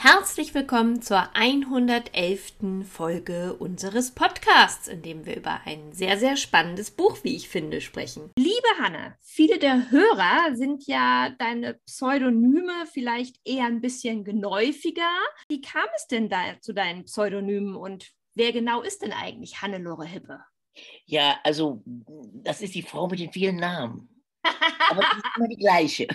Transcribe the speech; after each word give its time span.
Herzlich 0.00 0.54
willkommen 0.54 1.02
zur 1.02 1.34
111. 1.34 2.84
Folge 2.88 3.54
unseres 3.54 4.12
Podcasts, 4.12 4.86
in 4.86 5.02
dem 5.02 5.26
wir 5.26 5.36
über 5.36 5.62
ein 5.64 5.92
sehr, 5.92 6.16
sehr 6.16 6.36
spannendes 6.36 6.92
Buch, 6.92 7.18
wie 7.24 7.34
ich 7.34 7.48
finde, 7.48 7.80
sprechen. 7.80 8.30
Liebe 8.38 8.68
Hanne, 8.80 9.16
viele 9.20 9.58
der 9.58 9.90
Hörer 9.90 10.54
sind 10.54 10.86
ja 10.86 11.30
deine 11.40 11.74
Pseudonyme 11.84 12.86
vielleicht 12.92 13.40
eher 13.44 13.64
ein 13.64 13.80
bisschen 13.80 14.22
geläufiger. 14.22 15.10
Wie 15.48 15.60
kam 15.60 15.88
es 15.96 16.06
denn 16.06 16.28
da 16.28 16.60
zu 16.60 16.72
deinen 16.72 17.06
Pseudonymen 17.06 17.74
und 17.74 18.12
wer 18.34 18.52
genau 18.52 18.82
ist 18.82 19.02
denn 19.02 19.12
eigentlich 19.12 19.62
Hannelore 19.62 20.06
Hippe? 20.06 20.38
Ja, 21.06 21.40
also 21.42 21.82
das 22.34 22.62
ist 22.62 22.76
die 22.76 22.82
Frau 22.82 23.08
mit 23.08 23.18
den 23.18 23.32
vielen 23.32 23.56
Namen. 23.56 24.22
Aber 24.44 25.02
sie 25.02 25.18
ist 25.18 25.36
immer 25.36 25.48
die 25.48 25.56
gleiche. 25.56 26.06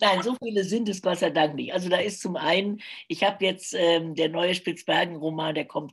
Nein, 0.00 0.22
so 0.22 0.36
viele 0.42 0.64
sind 0.64 0.88
es 0.88 1.02
Gott 1.02 1.18
sei 1.18 1.30
Dank 1.30 1.54
nicht. 1.54 1.72
Also 1.72 1.88
da 1.88 1.98
ist 1.98 2.20
zum 2.20 2.36
einen, 2.36 2.80
ich 3.08 3.22
habe 3.22 3.44
jetzt 3.44 3.74
ähm, 3.74 4.14
der 4.14 4.28
neue 4.28 4.54
Spitzbergen-Roman, 4.54 5.54
der 5.54 5.66
kommt 5.66 5.92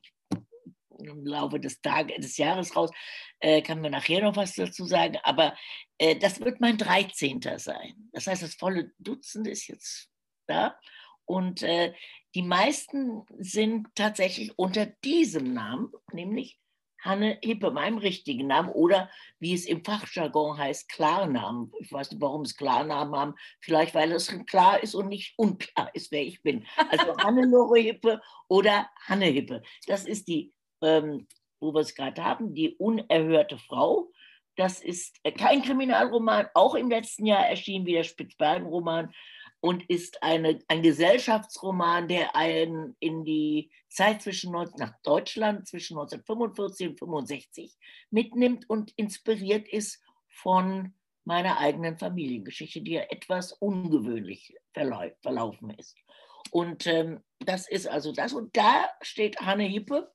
im 0.99 1.25
Laufe 1.25 1.59
des, 1.59 1.81
Tages, 1.81 2.17
des 2.17 2.37
Jahres 2.37 2.75
raus, 2.75 2.91
äh, 3.39 3.61
kann 3.61 3.81
man 3.81 3.91
nachher 3.91 4.21
noch 4.21 4.35
was 4.35 4.53
dazu 4.53 4.85
sagen, 4.85 5.17
aber 5.23 5.55
äh, 5.97 6.15
das 6.15 6.39
wird 6.39 6.61
mein 6.61 6.77
13. 6.77 7.41
sein. 7.57 8.09
Das 8.11 8.27
heißt, 8.27 8.43
das 8.43 8.55
volle 8.55 8.91
Dutzend 8.99 9.47
ist 9.47 9.67
jetzt 9.67 10.09
da 10.47 10.77
und 11.25 11.63
äh, 11.63 11.93
die 12.35 12.43
meisten 12.43 13.23
sind 13.39 13.87
tatsächlich 13.95 14.57
unter 14.57 14.85
diesem 14.85 15.53
Namen, 15.53 15.91
nämlich 16.13 16.60
Hanne 17.01 17.39
Hippe, 17.41 17.71
meinem 17.71 17.97
richtigen 17.97 18.47
Namen 18.47 18.69
oder 18.69 19.09
wie 19.39 19.53
es 19.53 19.65
im 19.65 19.83
Fachjargon 19.83 20.57
heißt, 20.57 20.87
Klarnamen. 20.89 21.71
Ich 21.79 21.91
weiß 21.91 22.11
nicht, 22.11 22.21
warum 22.21 22.43
es 22.43 22.55
Klarnamen 22.55 23.15
haben. 23.15 23.35
Vielleicht, 23.59 23.95
weil 23.95 24.11
es 24.11 24.27
klar 24.45 24.81
ist 24.81 24.95
und 24.95 25.09
nicht 25.09 25.33
unklar 25.37 25.93
ist, 25.93 26.11
wer 26.11 26.21
ich 26.21 26.41
bin. 26.43 26.65
Also 26.89 27.17
Hannelore 27.17 27.79
Hippe 27.79 28.21
oder 28.47 28.89
Hanne 29.07 29.25
Hippe. 29.25 29.63
Das 29.87 30.05
ist 30.05 30.27
die, 30.27 30.53
ähm, 30.81 31.27
wo 31.59 31.73
wir 31.73 31.81
es 31.81 31.95
gerade 31.95 32.23
haben, 32.23 32.53
die 32.53 32.75
unerhörte 32.75 33.57
Frau. 33.57 34.11
Das 34.55 34.79
ist 34.79 35.17
äh, 35.23 35.31
kein 35.31 35.63
Kriminalroman, 35.63 36.47
auch 36.53 36.75
im 36.75 36.89
letzten 36.89 37.25
Jahr 37.25 37.47
erschienen 37.47 37.85
wie 37.85 37.93
der 37.93 38.03
Spitzbergen-Roman 38.03 39.11
und 39.61 39.87
ist 39.89 40.21
eine, 40.23 40.59
ein 40.67 40.81
Gesellschaftsroman, 40.81 42.07
der 42.07 42.35
einen 42.35 42.95
in 42.99 43.23
die 43.23 43.71
Zeit 43.89 44.21
zwischen 44.23 44.51
nach 44.51 44.93
Deutschland 45.03 45.67
zwischen 45.67 45.97
1945 45.97 46.87
und 46.87 47.01
1965 47.01 47.77
mitnimmt 48.09 48.69
und 48.69 48.91
inspiriert 48.97 49.67
ist 49.67 50.03
von 50.27 50.93
meiner 51.23 51.59
eigenen 51.59 51.97
Familiengeschichte, 51.97 52.81
die 52.81 52.93
ja 52.93 53.03
etwas 53.09 53.53
ungewöhnlich 53.53 54.55
verlau 54.73 55.03
verlaufen 55.21 55.69
ist. 55.69 55.95
Und 56.49 56.87
ähm, 56.87 57.23
das 57.39 57.69
ist 57.69 57.87
also 57.87 58.11
das. 58.11 58.33
Und 58.33 58.57
da 58.57 58.89
steht 59.01 59.39
Hanne 59.41 59.63
Hippe 59.63 60.11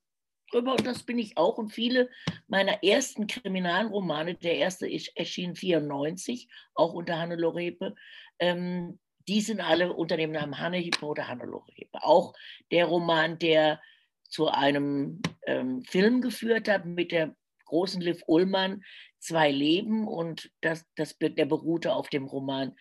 drüber 0.51 0.73
und 0.73 0.87
das 0.87 1.05
bin 1.05 1.19
ich 1.19 1.37
auch. 1.39 1.59
Und 1.59 1.71
viele 1.71 2.11
meiner 2.49 2.83
ersten 2.83 3.29
Kriminalromane, 3.29 4.35
der 4.35 4.57
erste 4.57 4.87
erschien 4.87 5.51
1994, 5.51 6.49
auch 6.75 6.93
unter 6.93 7.19
Hannelore 7.19 7.61
Hippe, 7.61 7.95
ähm, 8.41 8.99
die 9.29 9.41
sind 9.41 9.61
alle 9.61 9.93
unter 9.93 10.17
dem 10.17 10.33
Namen 10.33 10.59
Hannehippe 10.59 11.05
oder 11.05 11.29
Hannelore 11.29 11.73
Hippe. 11.73 12.03
Auch 12.03 12.35
der 12.71 12.87
Roman, 12.87 13.39
der 13.39 13.81
zu 14.29 14.49
einem 14.49 15.21
ähm, 15.47 15.83
Film 15.83 16.21
geführt 16.21 16.69
hat 16.69 16.85
mit 16.85 17.13
der 17.13 17.35
großen 17.65 18.01
Liv 18.01 18.23
Ullmann, 18.27 18.83
Zwei 19.19 19.51
Leben 19.51 20.07
und 20.07 20.53
das, 20.61 20.87
das, 20.95 21.17
der 21.19 21.47
beruhte 21.47 21.95
auf 21.95 22.09
dem 22.09 22.27
Roman 22.27 22.77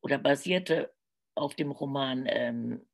oder 0.00 0.18
basierte 0.18 0.94
auf 1.34 1.56
dem 1.56 1.72
Roman 1.72 2.26
ähm, 2.28 2.86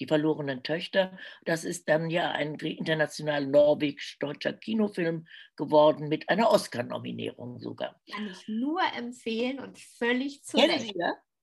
Die 0.00 0.06
verlorenen 0.06 0.64
Töchter. 0.64 1.16
Das 1.44 1.62
ist 1.62 1.88
dann 1.88 2.10
ja 2.10 2.32
ein 2.32 2.56
international 2.56 3.46
norwegisch-deutscher 3.46 4.54
Kinofilm 4.54 5.28
geworden 5.56 6.08
mit 6.08 6.28
einer 6.28 6.50
Oscar-Nominierung 6.50 7.60
sogar. 7.60 8.00
Kann 8.10 8.26
ich 8.26 8.48
nur 8.48 8.80
empfehlen 8.96 9.60
und 9.60 9.78
völlig 9.78 10.42
zu 10.42 10.56
Recht. 10.56 10.96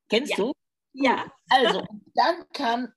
Kennst 0.09 0.31
ja. 0.31 0.37
du? 0.37 0.53
Ja. 0.93 1.31
Also, 1.49 1.85
dann 2.15 2.45
kam 2.53 2.93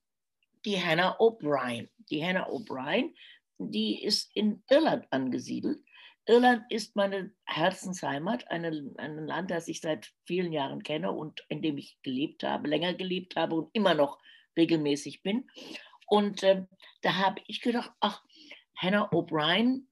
die 0.65 0.83
Hannah 0.83 1.19
O'Brien. 1.19 1.89
Die 2.11 2.25
Hannah 2.25 2.49
O'Brien, 2.49 3.15
die 3.59 4.03
ist 4.03 4.31
in 4.35 4.63
Irland 4.71 5.07
angesiedelt. 5.11 5.81
Irland 6.27 6.65
ist 6.71 6.97
meine 6.97 7.33
Herzensheimat, 7.45 8.51
eine, 8.51 8.93
ein 8.99 9.27
Land, 9.27 9.51
das 9.51 9.69
ich 9.69 9.81
seit 9.81 10.13
vielen 10.25 10.53
Jahren 10.53 10.83
kenne 10.83 11.13
und 11.13 11.45
in 11.49 11.63
dem 11.63 11.79
ich 11.79 11.99
gelebt 12.03 12.43
habe, 12.43 12.69
länger 12.69 12.95
gelebt 12.95 13.37
habe 13.37 13.55
und 13.55 13.71
immer 13.73 13.95
noch 13.95 14.19
regelmäßig 14.57 15.23
bin. 15.23 15.49
Und 16.09 16.43
äh, 16.43 16.65
da 17.03 17.15
habe 17.17 17.41
ich 17.47 17.61
gedacht, 17.61 17.93
ach, 18.01 18.23
Hannah 18.77 19.11
O'Brien, 19.13 19.87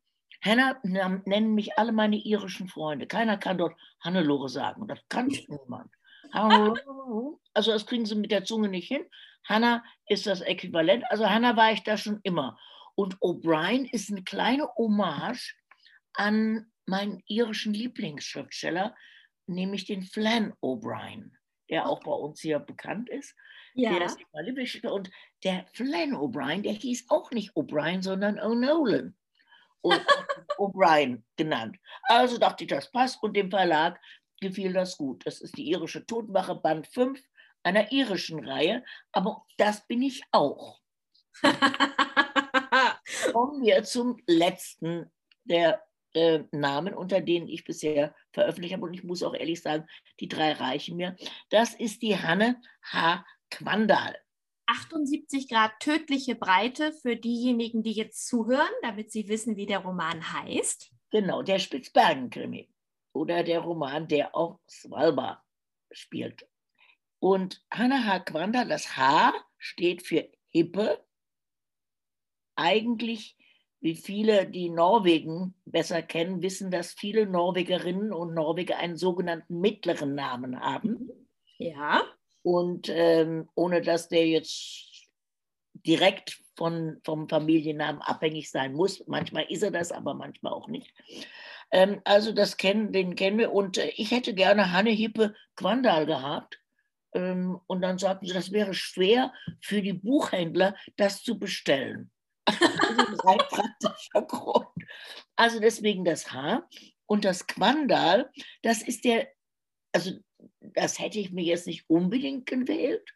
Hannah 0.44 0.78
nennen 0.82 1.54
mich 1.54 1.78
alle 1.78 1.93
meine 1.93 2.16
irischen 2.16 2.69
Freunde. 2.69 3.06
Keiner 3.06 3.38
kann 3.38 3.56
dort 3.56 3.81
Hannelore 4.00 4.48
sagen. 4.48 4.87
Das 4.88 4.98
kann 5.09 5.28
niemand. 5.28 5.91
Also 7.56 7.71
das 7.71 7.87
kriegen 7.87 8.05
sie 8.05 8.17
mit 8.17 8.33
der 8.33 8.45
Zunge 8.45 8.69
nicht 8.69 8.89
hin. 8.89 9.06
Hannah 9.49 9.84
ist 10.09 10.27
das 10.27 10.41
Äquivalent. 10.41 11.05
Also 11.09 11.31
Hannah 11.31 11.56
war 11.56 11.71
ich 11.71 11.84
da 11.84 11.97
schon 11.97 12.19
immer. 12.25 12.59
Und 12.97 13.17
O'Brien 13.19 13.89
ist 13.93 14.11
eine 14.11 14.25
kleine 14.25 14.69
Hommage 14.77 15.55
an 16.15 16.67
meinen 16.87 17.23
irischen 17.27 17.75
Lieblingsschriftsteller, 17.75 18.94
nämlich 19.47 19.84
den 19.84 20.03
Flann 20.03 20.53
O'Brien, 20.61 21.31
der 21.71 21.89
auch 21.89 22.00
bei 22.00 22.12
uns 22.12 22.41
hier 22.41 22.59
bekannt 22.59 23.09
ist. 23.09 23.34
Ja. 23.75 23.91
Der 23.91 24.06
ist 24.06 24.19
mein 24.33 24.47
Lieblingsschriftsteller. 24.47 24.94
Und 24.94 25.11
der 25.44 25.67
Flann 25.73 26.15
O'Brien, 26.15 26.62
der 26.62 26.73
hieß 26.73 27.06
auch 27.09 27.31
nicht 27.31 27.53
O'Brien, 27.53 28.03
sondern 28.03 28.39
O'Nolan. 28.39 29.15
O'Brien 30.59 31.23
genannt. 31.37 31.78
Also 32.05 32.39
dachte 32.39 32.65
ich, 32.65 32.71
das 32.71 32.91
passt. 32.91 33.23
Und 33.23 33.37
dem 33.37 33.50
Verlag 33.50 34.00
gefiel 34.44 34.72
das 34.72 34.97
gut. 34.97 35.27
Das 35.27 35.41
ist 35.41 35.56
die 35.56 35.69
irische 35.71 36.06
Todmache, 36.06 36.55
Band 36.55 36.87
5 36.87 37.21
einer 37.65 37.93
irischen 37.93 38.47
Reihe, 38.47 38.84
aber 39.10 39.44
das 39.56 39.87
bin 39.87 40.03
ich 40.03 40.22
auch. 40.31 40.81
Kommen 43.32 43.62
wir 43.62 43.82
zum 43.84 44.19
letzten 44.27 45.10
der 45.44 45.82
äh, 46.12 46.44
Namen, 46.53 46.94
unter 46.94 47.21
denen 47.21 47.49
ich 47.49 47.65
bisher 47.65 48.15
veröffentlicht 48.32 48.75
habe. 48.75 48.84
Und 48.84 48.94
ich 48.94 49.03
muss 49.03 49.22
auch 49.22 49.34
ehrlich 49.34 49.62
sagen, 49.62 49.87
die 50.21 50.28
drei 50.28 50.53
reichen 50.53 50.97
mir. 50.97 51.16
Das 51.50 51.75
ist 51.75 52.03
die 52.03 52.19
Hanne 52.19 52.61
H. 52.82 53.25
Quandal. 53.50 54.16
78 54.66 55.49
Grad 55.49 55.72
tödliche 55.81 56.34
Breite 56.37 56.93
für 56.93 57.16
diejenigen, 57.16 57.82
die 57.82 57.93
jetzt 57.93 58.26
zuhören, 58.26 58.71
damit 58.82 59.11
sie 59.11 59.28
wissen, 59.28 59.56
wie 59.56 59.66
der 59.66 59.81
Roman 59.81 60.32
heißt. 60.32 60.91
Genau, 61.11 61.43
der 61.43 61.59
Spitzbergen-Krimi 61.59 62.74
oder 63.14 63.42
der 63.42 63.60
Roman, 63.60 64.08
der 64.08 64.34
auf 64.36 64.58
Svalbard 64.69 65.41
spielt. 65.91 66.47
Und 67.20 67.64
Hannah 67.70 68.04
Hakwanda, 68.04 68.64
das 68.64 68.97
H 68.97 69.32
steht 69.56 70.02
für 70.06 70.28
Hippe. 70.50 71.02
Eigentlich, 72.56 73.37
wie 73.81 73.94
viele, 73.94 74.46
die 74.46 74.69
Norwegen 74.69 75.55
besser 75.64 76.02
kennen, 76.02 76.43
wissen, 76.43 76.70
dass 76.70 76.93
viele 76.93 77.26
Norwegerinnen 77.26 78.12
und 78.12 78.34
Norweger 78.34 78.76
einen 78.78 78.96
sogenannten 78.96 79.60
mittleren 79.60 80.14
Namen 80.14 80.60
haben. 80.60 81.10
Ja. 81.58 82.02
Und 82.43 82.88
ähm, 82.90 83.49
ohne 83.55 83.81
dass 83.81 84.08
der 84.08 84.26
jetzt 84.26 85.08
direkt 85.72 86.43
von, 86.56 87.00
vom 87.05 87.28
Familiennamen 87.28 88.02
abhängig 88.02 88.50
sein 88.50 88.75
muss. 88.75 89.06
Manchmal 89.06 89.44
ist 89.49 89.62
er 89.62 89.70
das, 89.70 89.93
aber 89.93 90.14
manchmal 90.14 90.52
auch 90.52 90.69
nicht. 90.69 90.93
Ähm, 91.70 92.00
also 92.05 92.32
das 92.32 92.56
kennen, 92.56 92.93
den 92.93 93.16
kennen 93.16 93.38
wir. 93.38 93.52
Und 93.52 93.78
äh, 93.78 93.93
ich 93.96 94.11
hätte 94.11 94.34
gerne 94.34 94.72
Hanne 94.72 94.90
Hippe 94.90 95.34
Quandal 95.56 96.06
gehabt. 96.06 96.61
Ähm, 97.14 97.61
und 97.66 97.82
dann 97.82 97.99
sagten 97.99 98.26
sie, 98.26 98.34
das 98.34 98.52
wäre 98.52 98.75
schwer 98.75 99.32
für 99.61 99.82
die 99.82 99.93
Buchhändler, 99.93 100.76
das 100.96 101.22
zu 101.22 101.38
bestellen. 101.38 102.11
das 102.46 102.61
ist 102.61 103.26
ein 103.26 103.38
praktischer 103.38 104.22
Grund. 104.26 104.69
Also 105.37 105.61
deswegen 105.61 106.05
das 106.05 106.32
H. 106.32 106.69
Und 107.06 107.25
das 107.25 107.46
Quandal, 107.46 108.31
das 108.62 108.82
ist 108.82 109.05
der, 109.05 109.28
also 109.93 110.12
das 110.60 110.99
hätte 110.99 111.19
ich 111.19 111.32
mir 111.32 111.44
jetzt 111.44 111.67
nicht 111.67 111.88
unbedingt 111.88 112.46
gewählt, 112.46 113.14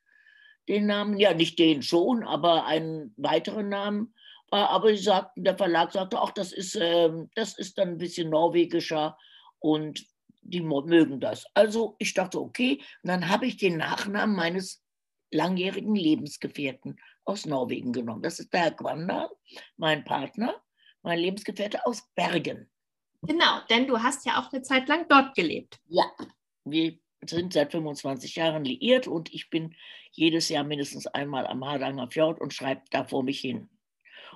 den 0.68 0.86
Namen, 0.86 1.18
ja 1.18 1.34
nicht 1.34 1.58
den 1.58 1.82
schon, 1.82 2.22
aber 2.22 2.66
einen 2.66 3.14
weiteren 3.16 3.68
Namen. 3.68 4.14
Aber 4.56 4.88
sie 4.90 5.02
sagten, 5.02 5.44
der 5.44 5.56
Verlag 5.56 5.92
sagte, 5.92 6.20
auch 6.20 6.30
das 6.30 6.52
ist, 6.52 6.76
ähm, 6.80 7.30
das 7.34 7.58
ist 7.58 7.78
dann 7.78 7.88
ein 7.88 7.98
bisschen 7.98 8.30
norwegischer 8.30 9.16
und 9.58 10.06
die 10.40 10.62
mögen 10.62 11.20
das. 11.20 11.44
Also 11.54 11.96
ich 11.98 12.14
dachte, 12.14 12.40
okay, 12.40 12.80
und 13.02 13.08
dann 13.08 13.28
habe 13.28 13.46
ich 13.46 13.56
den 13.56 13.76
Nachnamen 13.76 14.34
meines 14.34 14.82
langjährigen 15.30 15.94
Lebensgefährten 15.94 16.98
aus 17.24 17.44
Norwegen 17.44 17.92
genommen. 17.92 18.22
Das 18.22 18.40
ist 18.40 18.52
der 18.52 18.60
Herr 18.60 18.70
Gwanda, 18.70 19.30
mein 19.76 20.04
Partner, 20.04 20.54
mein 21.02 21.18
Lebensgefährte 21.18 21.84
aus 21.84 22.08
Bergen. 22.14 22.70
Genau, 23.22 23.60
denn 23.68 23.86
du 23.86 24.02
hast 24.02 24.24
ja 24.24 24.40
auch 24.40 24.52
eine 24.52 24.62
Zeit 24.62 24.88
lang 24.88 25.06
dort 25.08 25.34
gelebt. 25.34 25.78
Ja, 25.86 26.04
wir 26.64 26.98
sind 27.26 27.52
seit 27.52 27.72
25 27.72 28.36
Jahren 28.36 28.64
liiert 28.64 29.08
und 29.08 29.34
ich 29.34 29.50
bin 29.50 29.74
jedes 30.12 30.48
Jahr 30.48 30.64
mindestens 30.64 31.06
einmal 31.08 31.46
am 31.46 31.64
Hardanger 31.64 32.10
Fjord 32.10 32.40
und 32.40 32.54
schreibe 32.54 32.82
da 32.90 33.04
vor 33.04 33.22
mich 33.22 33.40
hin. 33.40 33.68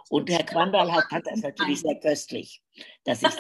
Und 0.09 0.31
Herr 0.31 0.45
Quandal 0.45 0.93
hat, 0.93 1.11
hat 1.11 1.27
das 1.27 1.41
natürlich 1.41 1.81
sehr 1.81 1.99
köstlich. 2.01 2.63
Das 3.05 3.23
ist 3.23 3.39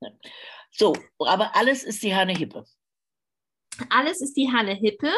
so, 0.70 0.94
aber 1.18 1.54
alles 1.56 1.84
ist 1.84 2.02
die 2.02 2.14
Hanne 2.14 2.32
Hippe. 2.32 2.64
Alles 3.88 4.20
ist 4.20 4.36
die 4.36 4.52
Hanne 4.52 4.74
Hippe. 4.74 5.10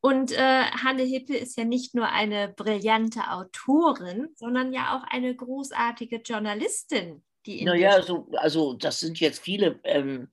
Und 0.00 0.32
äh, 0.32 0.64
Hanne 0.64 1.02
Hippe 1.02 1.36
ist 1.36 1.56
ja 1.56 1.64
nicht 1.64 1.94
nur 1.94 2.08
eine 2.08 2.48
brillante 2.48 3.30
Autorin, 3.30 4.28
sondern 4.36 4.72
ja 4.72 4.96
auch 4.96 5.02
eine 5.10 5.34
großartige 5.34 6.16
Journalistin. 6.18 7.24
Die 7.46 7.64
naja, 7.64 7.90
also, 7.90 8.28
also 8.36 8.74
das 8.74 9.00
sind 9.00 9.18
jetzt 9.20 9.40
viele 9.40 9.80
ähm, 9.84 10.28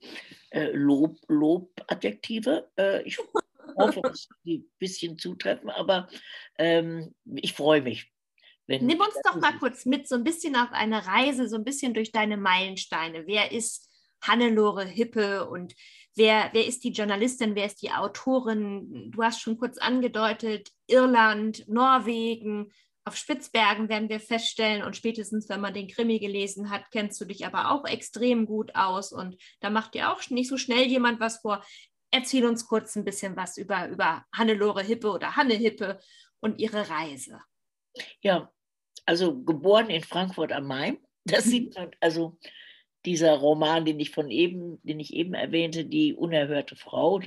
äh, 0.52 0.72
Lob, 0.72 1.18
Lobadjektive. 1.28 2.70
Äh, 2.78 3.04
ich 3.04 3.18
hoffe, 3.78 4.02
dass 4.02 4.30
die 4.44 4.60
ein 4.60 4.72
bisschen 4.78 5.18
zutreffen, 5.18 5.70
aber 5.70 6.08
ähm, 6.58 7.16
ich 7.26 7.54
freue 7.54 7.82
mich. 7.82 8.12
Nimm 8.68 9.00
uns 9.00 9.16
doch 9.24 9.36
mal 9.36 9.58
kurz 9.60 9.86
mit, 9.86 10.08
so 10.08 10.16
ein 10.16 10.24
bisschen 10.24 10.56
auf 10.56 10.72
eine 10.72 11.06
Reise, 11.06 11.48
so 11.48 11.56
ein 11.56 11.64
bisschen 11.64 11.94
durch 11.94 12.12
deine 12.12 12.38
Meilensteine. 12.38 13.28
Wer 13.28 13.52
ist 13.52 13.90
Hannelore 14.22 14.86
Hippe 14.86 15.48
und 15.48 15.76
wer, 16.16 16.50
wer 16.54 16.66
ist 16.66 16.84
die 16.84 16.92
Journalistin, 16.92 17.56
wer 17.56 17.66
ist 17.68 17.82
die 17.82 17.92
Autorin? 17.92 19.12
Du 19.12 19.22
hast 19.22 19.42
schon 19.42 19.58
kurz 19.58 19.78
angedeutet, 19.78 20.72
Irland, 20.88 21.68
Norwegen, 21.68 22.72
auf 23.08 23.16
Spitzbergen 23.16 23.88
werden 23.88 24.10
wir 24.10 24.20
feststellen 24.20 24.82
und 24.82 24.96
spätestens, 24.96 25.48
wenn 25.48 25.62
man 25.62 25.76
den 25.76 25.88
Krimi 25.88 26.18
gelesen 26.18 26.72
hat, 26.72 26.90
kennst 26.90 27.22
du 27.22 27.26
dich 27.26 27.46
aber 27.46 27.70
auch 27.70 27.86
extrem 27.86 28.48
gut 28.48 28.74
aus 28.74 29.14
und 29.14 29.38
da 29.60 29.70
macht 29.70 29.94
dir 29.94 30.12
auch 30.12 30.28
nicht 30.32 30.50
so 30.50 30.58
schnell 30.58 30.88
jemand 30.88 31.20
was 31.20 31.38
vor. 31.38 31.64
Erzähl 32.10 32.46
uns 32.46 32.66
kurz 32.66 32.96
ein 32.96 33.06
bisschen 33.06 33.36
was 33.36 33.58
über, 33.58 33.88
über 33.90 34.26
Hannelore 34.34 34.82
Hippe 34.82 35.12
oder 35.12 35.36
Hanne 35.36 35.54
Hippe 35.54 36.00
und 36.40 36.60
ihre 36.60 36.90
Reise. 36.90 37.40
Ja, 38.22 38.52
also 39.06 39.44
geboren 39.44 39.90
in 39.90 40.04
Frankfurt 40.04 40.52
am 40.52 40.68
Main. 40.68 40.98
Das 41.26 41.46
sieht 41.46 41.76
man, 41.76 41.92
also 42.02 42.38
dieser 43.06 43.34
Roman, 43.34 43.86
den 43.86 44.00
ich 44.00 44.12
von 44.12 44.30
eben, 44.30 44.80
den 44.84 45.00
ich 45.00 45.14
eben 45.14 45.34
erwähnte, 45.34 45.86
die 45.86 46.14
unerhörte 46.14 46.76
Frau, 46.76 47.20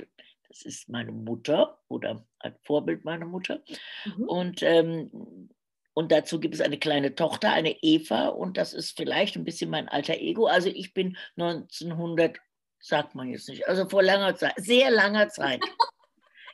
das 0.49 0.63
ist 0.63 0.89
meine 0.89 1.11
Mutter 1.11 1.79
oder 1.87 2.25
ein 2.39 2.55
Vorbild 2.63 3.05
meiner 3.05 3.25
Mutter. 3.25 3.61
Mhm. 4.05 4.23
Und, 4.23 4.63
ähm, 4.63 5.49
und 5.93 6.11
dazu 6.11 6.39
gibt 6.39 6.55
es 6.55 6.61
eine 6.61 6.77
kleine 6.77 7.15
Tochter, 7.15 7.51
eine 7.51 7.75
Eva, 7.81 8.27
und 8.27 8.57
das 8.57 8.73
ist 8.73 8.97
vielleicht 8.97 9.35
ein 9.35 9.43
bisschen 9.43 9.69
mein 9.69 9.89
alter 9.89 10.17
Ego. 10.17 10.47
Also 10.47 10.69
ich 10.69 10.93
bin 10.93 11.17
1900, 11.37 12.39
sagt 12.79 13.15
man 13.15 13.29
jetzt 13.29 13.49
nicht, 13.49 13.67
also 13.67 13.87
vor 13.87 14.01
langer 14.01 14.35
Zeit, 14.35 14.53
sehr 14.57 14.89
langer 14.91 15.29
Zeit 15.29 15.61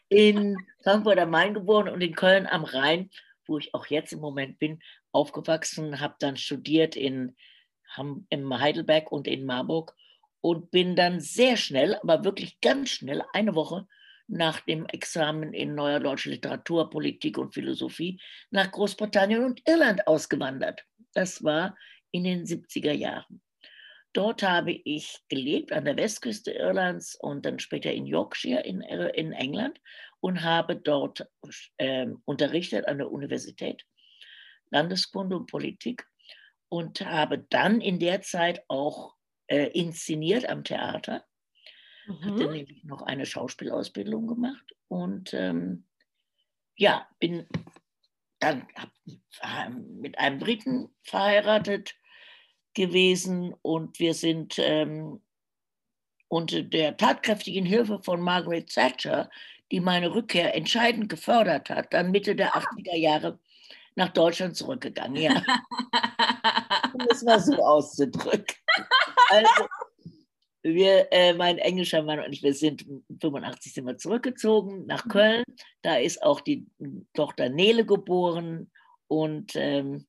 in 0.09 0.57
Frankfurt 0.83 1.19
am 1.19 1.29
Main 1.29 1.53
geboren 1.53 1.89
und 1.89 2.01
in 2.01 2.15
Köln 2.15 2.47
am 2.47 2.63
Rhein, 2.63 3.09
wo 3.47 3.57
ich 3.57 3.73
auch 3.73 3.85
jetzt 3.87 4.13
im 4.13 4.19
Moment 4.19 4.59
bin, 4.59 4.81
aufgewachsen, 5.15 5.99
habe 5.99 6.15
dann 6.19 6.37
studiert 6.37 6.95
in 6.95 7.35
in 8.29 8.59
Heidelberg 8.59 9.11
und 9.11 9.27
in 9.27 9.45
Marburg 9.45 9.95
und 10.41 10.69
bin 10.71 10.95
dann 10.95 11.19
sehr 11.19 11.57
schnell, 11.57 11.95
aber 11.95 12.23
wirklich 12.23 12.59
ganz 12.61 12.89
schnell, 12.89 13.23
eine 13.33 13.55
Woche 13.55 13.87
nach 14.27 14.59
dem 14.61 14.85
Examen 14.87 15.53
in 15.53 15.75
Neuer 15.75 15.99
Deutsche 15.99 16.29
Literatur, 16.29 16.89
Politik 16.89 17.37
und 17.37 17.53
Philosophie 17.53 18.19
nach 18.51 18.71
Großbritannien 18.71 19.43
und 19.43 19.61
Irland 19.67 20.07
ausgewandert. 20.07 20.83
Das 21.13 21.43
war 21.43 21.77
in 22.11 22.23
den 22.23 22.45
70er 22.45 22.91
Jahren. 22.91 23.41
Dort 24.13 24.43
habe 24.43 24.71
ich 24.71 25.19
gelebt 25.29 25.71
an 25.71 25.85
der 25.85 25.97
Westküste 25.97 26.51
Irlands 26.51 27.15
und 27.15 27.45
dann 27.45 27.59
später 27.59 27.91
in 27.91 28.05
Yorkshire 28.05 28.61
in, 28.61 28.81
in 28.81 29.33
England 29.33 29.79
und 30.21 30.41
habe 30.41 30.75
dort 30.77 31.27
äh, 31.77 32.07
unterrichtet 32.23 32.87
an 32.87 32.97
der 32.97 33.11
Universität 33.11 33.85
Landeskunde 34.75 35.37
und 35.37 35.49
Politik 35.49 36.05
und 36.67 36.99
habe 37.01 37.45
dann 37.49 37.79
in 37.79 37.97
der 37.97 38.21
Zeit 38.21 38.63
auch 38.67 39.15
äh, 39.47 39.67
inszeniert 39.67 40.49
am 40.49 40.65
Theater. 40.65 41.25
Mhm. 42.07 42.25
Hatte 42.25 42.51
nämlich 42.51 42.83
noch 42.83 43.01
eine 43.01 43.25
Schauspielausbildung 43.25 44.27
gemacht 44.27 44.75
und 44.89 45.33
ähm, 45.33 45.85
ja, 46.75 47.07
bin 47.19 47.47
dann 48.39 48.67
mit 50.01 50.19
einem 50.19 50.39
Briten 50.39 50.89
verheiratet 51.03 51.95
gewesen 52.73 53.53
und 53.61 53.99
wir 53.99 54.13
sind 54.13 54.59
ähm, 54.59 55.21
unter 56.27 56.63
der 56.63 56.97
tatkräftigen 56.97 57.65
Hilfe 57.65 58.03
von 58.03 58.19
Margaret 58.19 58.67
Thatcher, 58.67 59.29
die 59.71 59.79
meine 59.79 60.13
Rückkehr 60.13 60.53
entscheidend 60.53 61.07
gefördert 61.07 61.69
hat, 61.69 61.93
dann 61.93 62.11
Mitte 62.11 62.35
der 62.35 62.55
80er 62.55 62.97
Jahre 62.97 63.39
nach 63.95 64.09
Deutschland 64.09 64.55
zurückgegangen. 64.55 65.21
Ja. 65.21 65.43
um 66.93 67.07
es 67.09 67.23
mal 67.23 67.39
so 67.39 67.55
auszudrücken. 67.55 68.55
Also, 69.29 69.67
wir, 70.63 71.07
äh, 71.11 71.33
mein 71.33 71.57
englischer 71.59 72.01
Mann 72.01 72.19
und 72.19 72.33
ich, 72.33 72.41
wir 72.41 72.53
sind 72.53 72.85
85 73.21 73.73
sind 73.73 73.85
wir 73.85 73.97
zurückgezogen 73.97 74.85
nach 74.87 75.05
mhm. 75.05 75.09
Köln. 75.09 75.43
Da 75.83 75.97
ist 75.97 76.23
auch 76.23 76.41
die 76.41 76.65
Tochter 77.13 77.49
Nele 77.49 77.85
geboren 77.85 78.71
und 79.07 79.51
ähm, 79.55 80.07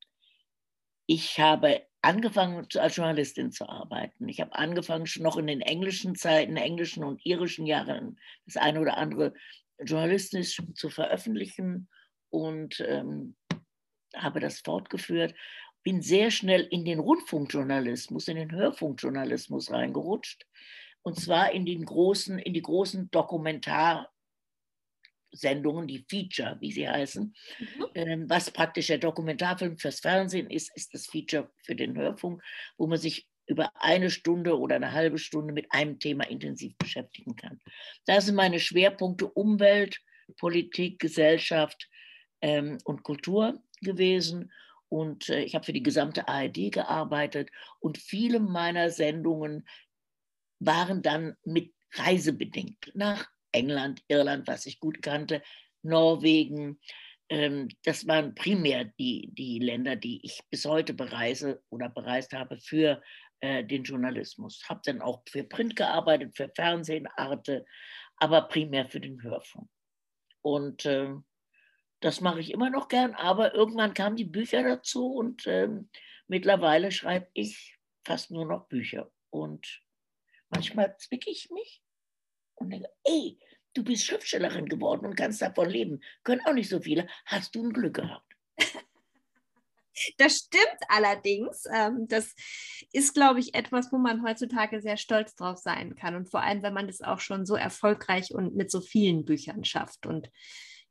ich 1.06 1.38
habe 1.38 1.82
angefangen 2.00 2.66
als 2.76 2.96
Journalistin 2.96 3.52
zu 3.52 3.68
arbeiten. 3.68 4.28
Ich 4.28 4.40
habe 4.40 4.54
angefangen 4.54 5.06
schon 5.06 5.24
noch 5.24 5.36
in 5.36 5.46
den 5.46 5.60
englischen 5.60 6.14
Zeiten, 6.14 6.56
englischen 6.56 7.04
und 7.04 7.24
irischen 7.26 7.66
Jahren 7.66 8.18
das 8.46 8.56
eine 8.56 8.80
oder 8.80 8.96
andere 8.96 9.34
journalistisch 9.78 10.62
zu 10.74 10.88
veröffentlichen 10.88 11.88
und 12.30 12.80
ähm, 12.80 13.36
habe 14.16 14.40
das 14.40 14.60
fortgeführt 14.60 15.34
bin 15.86 16.02
sehr 16.02 16.32
schnell 16.32 16.62
in 16.62 16.84
den 16.84 16.98
Rundfunkjournalismus, 16.98 18.26
in 18.26 18.34
den 18.34 18.50
Hörfunkjournalismus 18.50 19.70
reingerutscht. 19.70 20.44
Und 21.02 21.20
zwar 21.20 21.52
in, 21.52 21.64
den 21.64 21.84
großen, 21.84 22.40
in 22.40 22.54
die 22.54 22.62
großen 22.62 23.08
Dokumentarsendungen, 23.12 24.10
die 25.86 26.04
Feature, 26.10 26.56
wie 26.58 26.72
sie 26.72 26.88
heißen. 26.88 27.32
Mhm. 27.60 27.86
Ähm, 27.94 28.28
was 28.28 28.50
praktisch 28.50 28.88
der 28.88 28.98
Dokumentarfilm 28.98 29.78
fürs 29.78 30.00
Fernsehen 30.00 30.50
ist, 30.50 30.74
ist 30.74 30.92
das 30.92 31.06
Feature 31.06 31.52
für 31.62 31.76
den 31.76 31.96
Hörfunk, 31.96 32.42
wo 32.76 32.88
man 32.88 32.98
sich 32.98 33.28
über 33.46 33.70
eine 33.76 34.10
Stunde 34.10 34.58
oder 34.58 34.74
eine 34.74 34.90
halbe 34.90 35.18
Stunde 35.18 35.52
mit 35.52 35.70
einem 35.70 36.00
Thema 36.00 36.28
intensiv 36.28 36.76
beschäftigen 36.78 37.36
kann. 37.36 37.60
Das 38.06 38.26
sind 38.26 38.34
meine 38.34 38.58
Schwerpunkte 38.58 39.28
Umwelt, 39.28 40.00
Politik, 40.36 40.98
Gesellschaft 40.98 41.88
ähm, 42.40 42.78
und 42.82 43.04
Kultur 43.04 43.62
gewesen. 43.80 44.52
Und 44.88 45.28
äh, 45.28 45.42
ich 45.42 45.54
habe 45.54 45.64
für 45.64 45.72
die 45.72 45.82
gesamte 45.82 46.28
ARD 46.28 46.70
gearbeitet 46.72 47.50
und 47.80 47.98
viele 47.98 48.40
meiner 48.40 48.90
Sendungen 48.90 49.66
waren 50.58 51.02
dann 51.02 51.36
mit 51.44 51.74
reisebedingt 51.94 52.92
nach 52.94 53.28
England, 53.52 54.02
Irland, 54.08 54.46
was 54.46 54.66
ich 54.66 54.80
gut 54.80 55.02
kannte, 55.02 55.42
Norwegen. 55.82 56.80
Ähm, 57.28 57.68
das 57.84 58.06
waren 58.06 58.34
primär 58.34 58.84
die, 58.98 59.30
die 59.32 59.58
Länder, 59.58 59.96
die 59.96 60.24
ich 60.24 60.40
bis 60.50 60.64
heute 60.64 60.94
bereise 60.94 61.62
oder 61.70 61.88
bereist 61.88 62.32
habe 62.32 62.58
für 62.58 63.02
äh, 63.40 63.64
den 63.64 63.82
Journalismus. 63.82 64.62
Habe 64.68 64.80
dann 64.84 65.00
auch 65.00 65.22
für 65.28 65.44
Print 65.44 65.76
gearbeitet, 65.76 66.36
für 66.36 66.50
Fernsehen, 66.54 67.08
Arte, 67.16 67.64
aber 68.18 68.42
primär 68.42 68.88
für 68.88 69.00
den 69.00 69.22
Hörfunk. 69.22 69.68
Und 70.42 70.84
äh, 70.84 71.14
das 72.06 72.20
mache 72.20 72.38
ich 72.38 72.52
immer 72.52 72.70
noch 72.70 72.86
gern, 72.86 73.14
aber 73.16 73.52
irgendwann 73.52 73.92
kamen 73.92 74.14
die 74.14 74.24
Bücher 74.24 74.62
dazu 74.62 75.08
und 75.08 75.44
ähm, 75.48 75.90
mittlerweile 76.28 76.92
schreibe 76.92 77.26
ich 77.34 77.76
fast 78.04 78.30
nur 78.30 78.46
noch 78.46 78.68
Bücher. 78.68 79.10
Und 79.30 79.82
manchmal 80.48 80.96
zwicke 80.98 81.28
ich 81.28 81.50
mich 81.50 81.82
und 82.54 82.70
denke, 82.70 82.88
ey, 83.02 83.40
du 83.74 83.82
bist 83.82 84.04
Schriftstellerin 84.04 84.68
geworden 84.68 85.04
und 85.04 85.16
kannst 85.16 85.42
davon 85.42 85.68
leben. 85.68 86.00
Können 86.22 86.42
auch 86.46 86.52
nicht 86.52 86.68
so 86.68 86.80
viele. 86.80 87.08
Hast 87.24 87.56
du 87.56 87.66
ein 87.66 87.72
Glück 87.72 87.96
gehabt? 87.96 88.32
Das 90.18 90.36
stimmt 90.36 90.82
allerdings. 90.88 91.64
Ähm, 91.74 92.06
das 92.06 92.34
ist, 92.92 93.14
glaube 93.14 93.40
ich, 93.40 93.54
etwas, 93.54 93.90
wo 93.90 93.96
man 93.96 94.22
heutzutage 94.22 94.82
sehr 94.82 94.98
stolz 94.98 95.34
drauf 95.34 95.56
sein 95.56 95.94
kann. 95.96 96.14
Und 96.14 96.28
vor 96.30 96.42
allem, 96.42 96.62
wenn 96.62 96.74
man 96.74 96.86
das 96.86 97.00
auch 97.00 97.18
schon 97.18 97.46
so 97.46 97.54
erfolgreich 97.54 98.30
und 98.34 98.54
mit 98.54 98.70
so 98.70 98.82
vielen 98.82 99.24
Büchern 99.24 99.64
schafft. 99.64 100.04
Und 100.04 100.30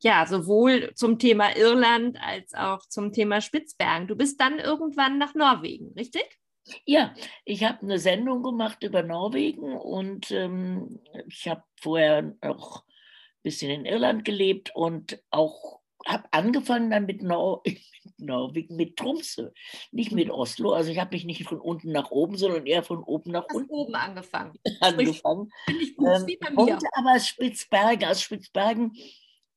ja, 0.05 0.27
sowohl 0.27 0.93
zum 0.93 1.17
Thema 1.17 1.57
Irland 1.57 2.19
als 2.21 2.53
auch 2.53 2.85
zum 2.87 3.11
Thema 3.11 3.41
Spitzbergen. 3.41 4.07
Du 4.07 4.15
bist 4.15 4.39
dann 4.39 4.59
irgendwann 4.59 5.17
nach 5.17 5.33
Norwegen, 5.33 5.93
richtig? 5.93 6.37
Ja, 6.85 7.15
ich 7.43 7.63
habe 7.63 7.81
eine 7.81 7.97
Sendung 7.97 8.43
gemacht 8.43 8.83
über 8.83 9.01
Norwegen 9.01 9.75
und 9.75 10.29
ähm, 10.29 10.99
ich 11.27 11.47
habe 11.47 11.63
vorher 11.81 12.35
auch 12.41 12.81
ein 12.81 13.41
bisschen 13.41 13.71
in 13.71 13.85
Irland 13.85 14.25
gelebt 14.25 14.75
und 14.75 15.23
auch 15.31 15.79
habe 16.05 16.25
angefangen 16.29 16.91
dann 16.91 17.07
mit, 17.07 17.23
Nor 17.23 17.63
mit 17.65 17.81
Norwegen, 18.19 18.75
mit 18.75 18.97
Tromsø, 18.97 19.49
nicht 19.91 20.11
mit. 20.11 20.29
Oslo. 20.29 20.73
Also 20.73 20.91
ich 20.91 20.99
habe 20.99 21.15
mich 21.15 21.25
nicht 21.25 21.45
von 21.45 21.59
unten 21.59 21.91
nach 21.91 22.11
oben, 22.11 22.37
sondern 22.37 22.67
eher 22.67 22.83
von 22.83 23.03
oben 23.03 23.31
nach 23.31 23.47
unten. 23.51 23.71
oben 23.71 23.95
angefangen. 23.95 24.53
angefangen. 24.81 25.49
Finde 25.65 25.83
ich 25.83 25.95
gut, 25.95 26.09
ähm, 26.09 26.27
wie 26.27 26.37
bei 26.37 26.51
mir. 26.51 26.77
aber 26.91 27.19
Spitzbergen, 27.19 28.07
aus 28.07 28.21
Spitzbergen 28.21 28.93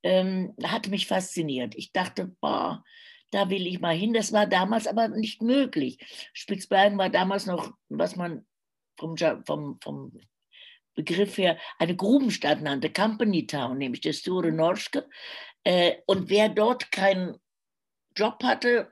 ähm, 0.08 0.54
hat 0.64 0.88
mich 0.88 1.06
fasziniert. 1.06 1.74
Ich 1.76 1.92
dachte, 1.92 2.34
boah, 2.40 2.82
da 3.30 3.50
will 3.50 3.66
ich 3.66 3.78
mal 3.80 3.94
hin. 3.94 4.14
Das 4.14 4.32
war 4.32 4.46
damals 4.46 4.86
aber 4.86 5.08
nicht 5.08 5.42
möglich. 5.42 5.98
Spitzbergen 6.32 6.96
war 6.96 7.10
damals 7.10 7.44
noch, 7.44 7.74
was 7.90 8.16
man 8.16 8.46
vom, 8.98 9.16
vom, 9.44 9.78
vom 9.82 10.18
Begriff 10.94 11.36
her 11.36 11.58
eine 11.78 11.94
Grubenstadt 11.94 12.62
nannte, 12.62 12.90
Company 12.90 13.46
Town, 13.46 13.76
nämlich 13.76 14.00
der 14.00 14.14
Store 14.14 14.50
Norske. 14.50 15.06
Äh, 15.62 15.96
und 16.06 16.30
wer 16.30 16.48
dort 16.48 16.90
keinen 16.90 17.36
Job 18.16 18.42
hatte 18.42 18.90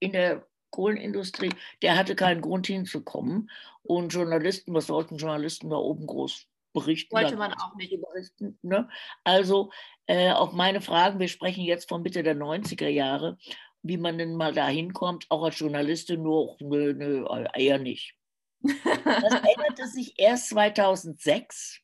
in 0.00 0.12
der 0.12 0.46
Kohlenindustrie, 0.68 1.50
der 1.80 1.96
hatte 1.96 2.14
keinen 2.14 2.42
Grund 2.42 2.66
hinzukommen. 2.66 3.50
Und 3.82 4.12
Journalisten, 4.12 4.74
was 4.74 4.88
sollten 4.88 5.16
Journalisten 5.16 5.70
da 5.70 5.76
oben 5.76 6.06
groß 6.06 6.46
berichten? 6.78 7.14
Wollte 7.14 7.36
man 7.36 7.52
auch 7.54 7.74
nicht. 7.76 7.94
Berichten, 8.00 8.58
ne? 8.62 8.88
Also 9.24 9.70
äh, 10.06 10.30
auf 10.30 10.52
meine 10.52 10.80
Fragen, 10.80 11.18
wir 11.18 11.28
sprechen 11.28 11.64
jetzt 11.64 11.88
von 11.88 12.02
Mitte 12.02 12.22
der 12.22 12.36
90er 12.36 12.88
Jahre, 12.88 13.38
wie 13.82 13.96
man 13.96 14.18
denn 14.18 14.34
mal 14.34 14.52
da 14.52 14.68
hinkommt, 14.68 15.26
auch 15.28 15.44
als 15.44 15.58
Journalistin, 15.58 16.22
nur, 16.22 16.56
nö, 16.60 16.92
nö, 16.94 17.26
eher 17.54 17.78
nicht. 17.78 18.14
Das 19.04 19.34
änderte 19.34 19.86
sich 19.86 20.18
erst 20.18 20.48
2006, 20.50 21.80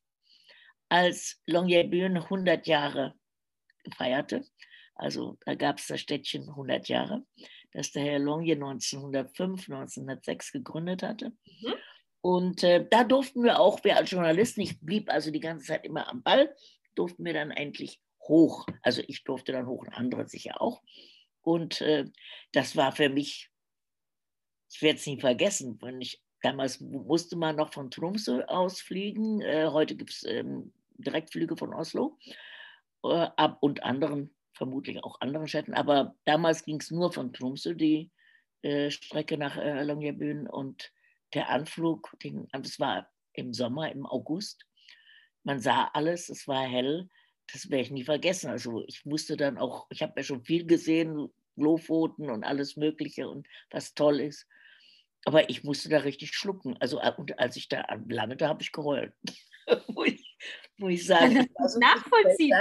als 0.89 1.41
Longyearbyen 1.47 2.17
100 2.17 2.67
Jahre 2.67 3.15
feierte. 3.97 4.45
Also 4.95 5.39
da 5.45 5.55
gab 5.55 5.79
es 5.79 5.87
das 5.89 6.01
Städtchen 6.01 6.49
100 6.49 6.89
Jahre, 6.89 7.25
das 7.73 7.91
der 7.91 8.05
Herr 8.05 8.19
Longye 8.19 8.53
1905, 8.53 9.69
1906 9.69 10.53
gegründet 10.53 11.03
hatte. 11.03 11.33
Mhm. 11.47 11.75
Und 12.25 12.65
äh, 12.65 12.87
da 12.89 13.05
durften 13.05 13.45
wir 13.45 13.61
auch, 13.61 13.85
wir 13.85 13.99
als 13.99 14.11
Journalisten, 14.11 14.63
ich 14.63 14.81
blieb 14.81 15.11
also 15.11 15.31
die 15.31 15.41
ganze 15.41 15.67
Zeit 15.67 15.85
immer 15.85 16.09
am 16.09 16.23
Ball, 16.23 16.57
durften 16.95 17.23
wir 17.23 17.35
dann 17.35 17.51
endlich 17.51 18.01
hoch. 18.23 18.65
Also 18.81 19.03
ich 19.07 19.25
durfte 19.25 19.53
dann 19.53 19.67
hoch 19.67 19.83
und 19.83 19.93
andere 19.93 20.27
sicher 20.27 20.63
auch. 20.63 20.83
Und 21.43 21.83
äh, 21.83 22.07
das 22.53 22.77
war 22.77 22.93
für 22.93 23.11
mich, 23.11 23.51
ich 24.73 24.81
werde 24.81 24.99
es 24.99 25.07
nie 25.07 25.21
vergessen, 25.21 25.79
wenn 25.83 26.01
ich 26.01 26.23
damals 26.41 26.81
musste 26.81 27.37
man 27.37 27.57
noch 27.57 27.75
von 27.75 27.91
Tromsø 27.91 28.43
aus 28.47 28.81
fliegen. 28.81 29.43
Äh, 29.43 29.69
heute 29.71 29.95
gibt 29.95 30.13
es 30.13 30.25
ähm, 30.25 30.73
Direktflüge 30.97 31.59
von 31.59 31.75
Oslo 31.75 32.17
äh, 33.05 33.29
ab 33.37 33.59
und 33.61 33.83
anderen, 33.83 34.35
vermutlich 34.55 35.05
auch 35.05 35.21
anderen 35.21 35.47
Städten. 35.47 35.75
Aber 35.75 36.15
damals 36.25 36.65
ging 36.65 36.81
es 36.81 36.91
nur 36.91 37.13
von 37.13 37.35
Tromsø 37.35 37.75
die 37.75 38.11
äh, 38.63 38.91
Strecke 38.91 39.37
nach 39.37 39.59
äh, 39.59 39.83
Longyearbyen 39.83 40.49
und 40.49 40.91
der 41.33 41.49
Anflug, 41.49 42.13
den, 42.23 42.49
das 42.53 42.79
war 42.79 43.11
im 43.33 43.53
Sommer, 43.53 43.91
im 43.91 44.07
August. 44.07 44.67
Man 45.43 45.61
sah 45.61 45.91
alles, 45.93 46.29
es 46.29 46.47
war 46.47 46.67
hell 46.67 47.09
das 47.53 47.71
werde 47.71 47.83
ich 47.83 47.91
nie 47.91 48.05
vergessen. 48.05 48.51
Also 48.51 48.85
ich 48.87 49.05
musste 49.05 49.37
dann 49.37 49.59
auch, 49.59 49.87
ich 49.91 50.03
habe 50.03 50.15
ja 50.17 50.23
schon 50.23 50.45
viel 50.45 50.67
gesehen, 50.67 51.29
Lofoten 51.57 52.31
und 52.31 52.45
alles 52.45 52.77
Mögliche 52.77 53.29
und 53.29 53.47
was 53.71 53.95
toll 53.95 54.21
ist. 54.21 54.47
Aber 55.25 55.49
ich 55.49 55.65
musste 55.65 55.89
da 55.89 55.99
richtig 55.99 56.35
schlucken. 56.35 56.77
Also 56.81 57.01
äh, 57.01 57.13
und 57.17 57.39
als 57.39 57.57
ich 57.57 57.69
da 57.69 57.85
landete, 58.09 58.49
habe 58.49 58.63
ich 58.63 58.73
geheult. 58.73 59.15
muss, 59.89 60.09
ich, 60.09 60.37
muss 60.77 60.93
ich 60.93 61.07
sagen. 61.07 61.49
Also, 61.55 61.79
Nachvollziehen. 61.79 62.59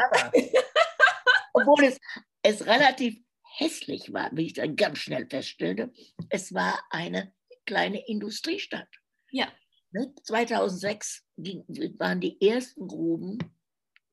Obwohl 1.54 1.86
es, 1.86 2.00
es 2.42 2.66
relativ 2.66 3.20
hässlich 3.58 4.14
war, 4.14 4.30
wie 4.34 4.48
ich 4.48 4.54
dann 4.54 4.76
ganz 4.76 5.00
schnell 5.00 5.28
feststellte. 5.28 5.92
Es 6.30 6.54
war 6.54 6.80
eine 6.90 7.34
kleine 7.66 8.06
Industriestadt. 8.08 8.90
Ja. 9.32 9.52
2006 10.24 11.24
ne, 11.36 11.64
waren 12.00 12.20
die 12.20 12.42
ersten 12.42 12.88
Gruben 12.88 13.38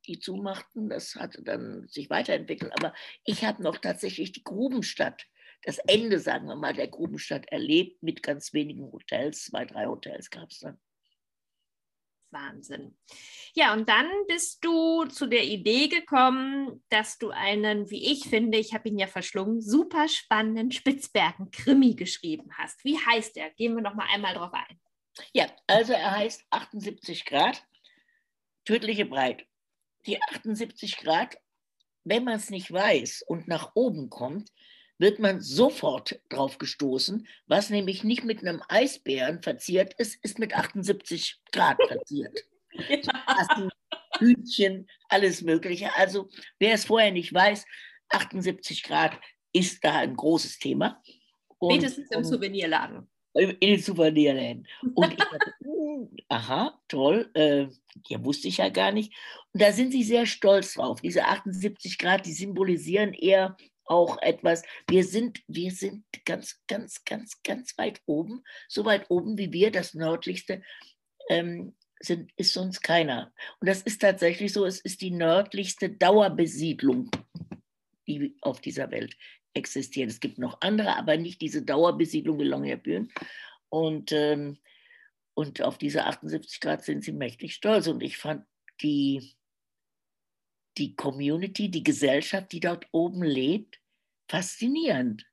die 0.06 0.18
zumachten. 0.18 0.88
Das 0.88 1.14
hatte 1.14 1.42
dann 1.42 1.86
sich 1.88 2.10
weiterentwickelt. 2.10 2.72
Aber 2.76 2.94
ich 3.24 3.44
habe 3.44 3.62
noch 3.62 3.78
tatsächlich 3.78 4.32
die 4.32 4.44
Grubenstadt, 4.44 5.26
das 5.62 5.78
Ende, 5.86 6.18
sagen 6.18 6.46
wir 6.46 6.56
mal, 6.56 6.72
der 6.72 6.88
Grubenstadt 6.88 7.46
erlebt 7.50 8.02
mit 8.02 8.22
ganz 8.22 8.52
wenigen 8.52 8.90
Hotels. 8.92 9.44
Zwei, 9.44 9.64
drei 9.64 9.86
Hotels 9.86 10.30
gab 10.30 10.50
es 10.50 10.60
dann. 10.60 10.78
Wahnsinn. 12.32 12.96
Ja, 13.54 13.72
und 13.72 13.88
dann 13.88 14.08
bist 14.28 14.64
du 14.64 15.04
zu 15.06 15.26
der 15.26 15.44
Idee 15.44 15.88
gekommen, 15.88 16.82
dass 16.88 17.18
du 17.18 17.30
einen, 17.30 17.90
wie 17.90 18.12
ich 18.12 18.28
finde, 18.28 18.58
ich 18.58 18.74
habe 18.74 18.88
ihn 18.88 18.98
ja 18.98 19.06
verschlungen, 19.06 19.60
super 19.60 20.08
spannenden 20.08 20.70
Spitzbergen-Krimi 20.70 21.94
geschrieben 21.94 22.50
hast. 22.56 22.84
Wie 22.84 22.98
heißt 22.98 23.36
er? 23.36 23.50
Gehen 23.50 23.74
wir 23.74 23.82
noch 23.82 23.94
mal 23.94 24.06
einmal 24.12 24.34
drauf 24.34 24.52
ein. 24.52 24.80
Ja, 25.32 25.46
also 25.66 25.92
er 25.92 26.12
heißt 26.12 26.44
78 26.50 27.24
Grad, 27.24 27.62
tödliche 28.64 29.06
Breit 29.06 29.44
die 30.06 30.20
78 30.22 30.98
Grad, 30.98 31.36
wenn 32.04 32.24
man 32.24 32.34
es 32.34 32.50
nicht 32.50 32.72
weiß 32.72 33.22
und 33.26 33.48
nach 33.48 33.72
oben 33.74 34.10
kommt, 34.10 34.50
wird 35.00 35.18
man 35.18 35.40
sofort 35.40 36.20
drauf 36.28 36.58
gestoßen, 36.58 37.26
was 37.46 37.70
nämlich 37.70 38.04
nicht 38.04 38.22
mit 38.22 38.40
einem 38.40 38.62
Eisbären 38.68 39.42
verziert 39.42 39.94
ist, 39.94 40.22
ist 40.22 40.38
mit 40.38 40.54
78 40.54 41.40
Grad 41.52 41.78
verziert. 41.88 42.38
ja. 42.72 43.68
Hühnchen, 44.18 44.86
alles 45.08 45.40
Mögliche. 45.40 45.94
Also 45.96 46.28
wer 46.58 46.74
es 46.74 46.84
vorher 46.84 47.10
nicht 47.10 47.32
weiß, 47.32 47.64
78 48.10 48.82
Grad 48.82 49.18
ist 49.52 49.82
da 49.82 50.00
ein 50.00 50.14
großes 50.14 50.58
Thema. 50.58 51.02
Und, 51.58 51.72
Spätestens 51.72 52.10
im 52.10 52.22
Souvenirladen. 52.22 53.08
In 53.32 53.56
den 53.58 53.80
Souvenirläden. 53.80 54.66
Und 54.94 55.12
ich 55.12 55.18
dachte, 55.18 55.54
hm, 55.64 56.10
aha, 56.28 56.78
toll, 56.88 57.30
äh, 57.34 57.68
ja, 58.08 58.22
wusste 58.24 58.48
ich 58.48 58.58
ja 58.58 58.68
gar 58.68 58.92
nicht. 58.92 59.14
Und 59.52 59.62
da 59.62 59.72
sind 59.72 59.92
sie 59.92 60.02
sehr 60.02 60.26
stolz 60.26 60.74
drauf. 60.74 61.00
Diese 61.00 61.24
78 61.24 61.96
Grad, 61.96 62.26
die 62.26 62.32
symbolisieren 62.32 63.14
eher 63.14 63.56
auch 63.90 64.22
etwas. 64.22 64.62
Wir 64.88 65.04
sind, 65.04 65.42
wir 65.48 65.72
sind 65.72 66.04
ganz, 66.24 66.62
ganz, 66.68 67.04
ganz, 67.04 67.42
ganz 67.42 67.76
weit 67.76 68.00
oben, 68.06 68.44
so 68.68 68.84
weit 68.84 69.10
oben 69.10 69.36
wie 69.36 69.52
wir, 69.52 69.70
das 69.70 69.94
nördlichste. 69.94 70.62
Ähm, 71.28 71.74
sind, 72.02 72.32
ist 72.36 72.54
sonst 72.54 72.80
keiner. 72.80 73.32
Und 73.60 73.68
das 73.68 73.82
ist 73.82 74.00
tatsächlich 74.00 74.52
so, 74.52 74.64
es 74.64 74.80
ist 74.80 75.02
die 75.02 75.10
nördlichste 75.10 75.90
Dauerbesiedlung, 75.90 77.10
die 78.06 78.36
auf 78.40 78.60
dieser 78.60 78.90
Welt 78.90 79.16
existiert. 79.52 80.10
Es 80.10 80.20
gibt 80.20 80.38
noch 80.38 80.60
andere, 80.62 80.96
aber 80.96 81.16
nicht 81.16 81.42
diese 81.42 81.62
Dauerbesiedlung 81.62 82.38
wie 82.38 82.44
Longyearbyen. 82.44 83.12
Und, 83.68 84.12
ähm, 84.12 84.58
und 85.34 85.62
auf 85.62 85.78
diese 85.78 86.06
78 86.06 86.60
Grad 86.60 86.84
sind 86.84 87.04
sie 87.04 87.12
mächtig 87.12 87.54
stolz. 87.54 87.86
Und 87.86 88.02
ich 88.02 88.16
fand 88.16 88.46
die, 88.80 89.34
die 90.80 90.96
Community, 90.96 91.70
die 91.70 91.84
Gesellschaft, 91.84 92.50
die 92.52 92.60
dort 92.60 92.86
oben 92.90 93.22
lebt, 93.22 93.78
faszinierend. 94.28 95.26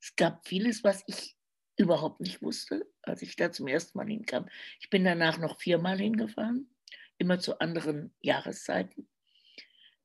Es 0.00 0.16
gab 0.16 0.48
vieles, 0.48 0.82
was 0.82 1.04
ich 1.06 1.36
überhaupt 1.76 2.20
nicht 2.20 2.42
wusste, 2.42 2.86
als 3.02 3.22
ich 3.22 3.36
da 3.36 3.52
zum 3.52 3.68
ersten 3.68 3.98
Mal 3.98 4.06
hinkam. 4.06 4.48
Ich 4.80 4.88
bin 4.90 5.04
danach 5.04 5.38
noch 5.38 5.60
viermal 5.60 5.98
hingefahren, 5.98 6.70
immer 7.18 7.38
zu 7.38 7.60
anderen 7.60 8.14
Jahreszeiten. 8.20 9.08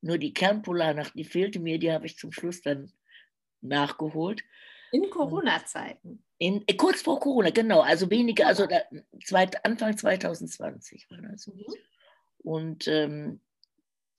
Nur 0.02 0.18
die 0.18 0.34
Kernpolarnacht, 0.34 1.14
die 1.16 1.26
fehlte 1.26 1.60
mir, 1.60 1.80
die 1.80 1.92
habe 1.92 2.06
ich 2.06 2.18
zum 2.18 2.32
Schluss 2.32 2.62
dann 2.62 2.92
nachgeholt. 3.62 4.42
In 4.92 5.10
Corona-Zeiten. 5.10 6.24
In, 6.40 6.64
äh, 6.68 6.74
kurz 6.76 7.02
vor 7.02 7.20
Corona, 7.20 7.52
genau. 7.52 7.82
Also 7.82 8.10
weniger, 8.10 8.48
also 8.48 8.66
da, 8.66 8.82
zweit, 9.24 9.64
Anfang 9.66 9.98
2020 9.98 11.10
war 11.10 11.22
das. 11.22 11.48
Mhm. 11.48 11.66
Und 12.40 12.88
ähm, 12.88 13.42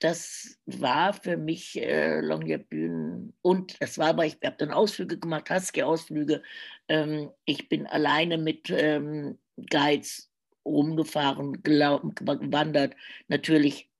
das 0.00 0.58
war 0.66 1.12
für 1.12 1.36
mich 1.36 1.80
äh, 1.80 2.20
Longyearbyen 2.20 3.34
und 3.42 3.80
das 3.80 3.98
war 3.98 4.08
aber, 4.08 4.26
ich 4.26 4.38
habe 4.44 4.56
dann 4.58 4.72
Ausflüge 4.72 5.18
gemacht, 5.18 5.50
Husky-Ausflüge. 5.50 6.42
Ähm, 6.88 7.30
ich 7.44 7.68
bin 7.68 7.86
alleine 7.86 8.38
mit 8.38 8.70
ähm, 8.70 9.38
Guides 9.68 10.30
rumgefahren, 10.64 11.62
gewandert. 11.62 12.96
Natürlich 13.28 13.90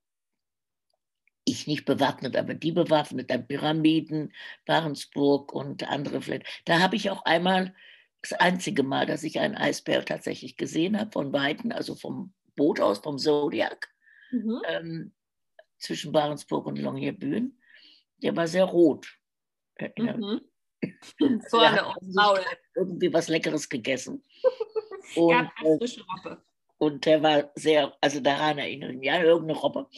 ich 1.45 1.67
nicht 1.67 1.85
bewaffnet, 1.85 2.37
aber 2.37 2.55
die 2.55 2.73
bewaffnet, 2.73 3.31
dann 3.31 3.47
Pyramiden, 3.47 4.33
Warensburg 4.67 5.53
und 5.53 5.89
andere 5.89 6.23
Flächen. 6.23 6.45
Da 6.65 6.81
habe 6.81 6.97
ich 6.97 7.11
auch 7.11 7.25
einmal, 7.25 7.75
das 8.23 8.35
einzige 8.35 8.83
Mal, 8.83 9.07
dass 9.07 9.23
ich 9.23 9.41
einen 9.41 9.57
Eisbär 9.57 10.05
tatsächlich 10.05 10.57
gesehen 10.57 10.99
habe, 10.99 11.11
von 11.11 11.33
Weitem, 11.33 11.73
also 11.73 11.95
vom 11.95 12.33
Boot 12.57 12.81
aus, 12.81 12.99
vom 12.99 13.19
Zodiac, 13.19 13.89
mhm. 14.31 14.61
ähm, 14.69 15.13
zwischen 15.81 16.13
Warensburg 16.15 16.67
und 16.67 16.79
Longyearbyen. 16.79 17.59
der 18.23 18.37
war 18.37 18.47
sehr 18.47 18.65
rot. 18.65 19.09
Mhm. 19.97 20.41
Vorne 21.49 21.87
aufs 21.87 22.07
Maul. 22.15 22.41
Irgendwie 22.75 23.13
was 23.13 23.29
Leckeres 23.29 23.69
gegessen. 23.69 24.23
Und, 25.17 25.31
Gab 25.33 25.51
eine 25.59 25.79
frische 25.79 26.05
Robbe. 26.05 26.43
Und 26.79 27.05
der 27.05 27.23
war 27.23 27.51
sehr, 27.57 27.93
also 28.01 28.21
daran 28.21 28.59
erinnern, 28.59 29.03
ja, 29.03 29.21
irgendeine 29.23 29.59
Robbe. 29.59 29.89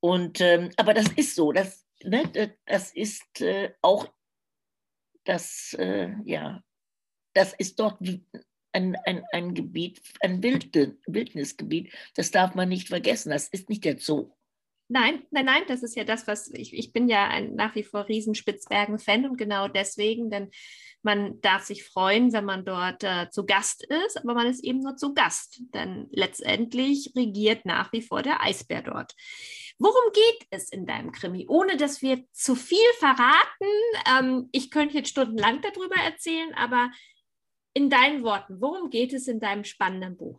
Und, 0.00 0.40
ähm, 0.40 0.70
aber 0.76 0.94
das 0.94 1.12
ist 1.12 1.34
so, 1.34 1.52
das, 1.52 1.86
ne, 2.02 2.56
das 2.66 2.92
ist 2.92 3.40
äh, 3.40 3.72
auch 3.82 4.10
das, 5.24 5.74
äh, 5.78 6.10
ja, 6.24 6.62
das 7.34 7.52
ist 7.54 7.78
dort 7.78 8.00
ein, 8.72 8.96
ein, 9.04 9.24
ein 9.32 9.54
Gebiet, 9.54 10.02
ein 10.20 10.42
Wildnisgebiet, 10.42 11.92
das 12.16 12.30
darf 12.30 12.54
man 12.54 12.68
nicht 12.68 12.88
vergessen. 12.88 13.30
Das 13.30 13.48
ist 13.48 13.68
nicht 13.68 13.84
der 13.84 13.98
Zoo. 13.98 14.32
Nein, 14.94 15.24
nein, 15.32 15.46
nein, 15.46 15.62
das 15.66 15.82
ist 15.82 15.96
ja 15.96 16.04
das, 16.04 16.28
was 16.28 16.52
ich, 16.52 16.72
ich 16.72 16.92
bin 16.92 17.08
ja 17.08 17.26
ein 17.26 17.56
nach 17.56 17.74
wie 17.74 17.82
vor 17.82 18.06
Riesenspitzbergen-Fan 18.08 19.28
und 19.28 19.36
genau 19.36 19.66
deswegen, 19.66 20.30
denn 20.30 20.52
man 21.02 21.40
darf 21.40 21.64
sich 21.64 21.82
freuen, 21.82 22.32
wenn 22.32 22.44
man 22.44 22.64
dort 22.64 23.02
äh, 23.02 23.28
zu 23.28 23.44
Gast 23.44 23.84
ist, 23.84 24.18
aber 24.18 24.34
man 24.34 24.46
ist 24.46 24.62
eben 24.62 24.78
nur 24.78 24.96
zu 24.96 25.12
Gast, 25.12 25.62
denn 25.74 26.06
letztendlich 26.12 27.10
regiert 27.16 27.66
nach 27.66 27.92
wie 27.92 28.02
vor 28.02 28.22
der 28.22 28.40
Eisbär 28.44 28.82
dort. 28.82 29.16
Worum 29.80 30.12
geht 30.12 30.46
es 30.50 30.70
in 30.70 30.86
deinem 30.86 31.10
Krimi? 31.10 31.46
Ohne 31.48 31.76
dass 31.76 32.00
wir 32.00 32.24
zu 32.30 32.54
viel 32.54 32.78
verraten. 33.00 33.66
Ähm, 34.08 34.48
ich 34.52 34.70
könnte 34.70 34.98
jetzt 34.98 35.10
stundenlang 35.10 35.60
darüber 35.60 35.96
erzählen, 35.96 36.54
aber 36.54 36.92
in 37.72 37.90
deinen 37.90 38.22
Worten, 38.22 38.60
worum 38.60 38.90
geht 38.90 39.12
es 39.12 39.26
in 39.26 39.40
deinem 39.40 39.64
spannenden 39.64 40.16
Buch? 40.16 40.38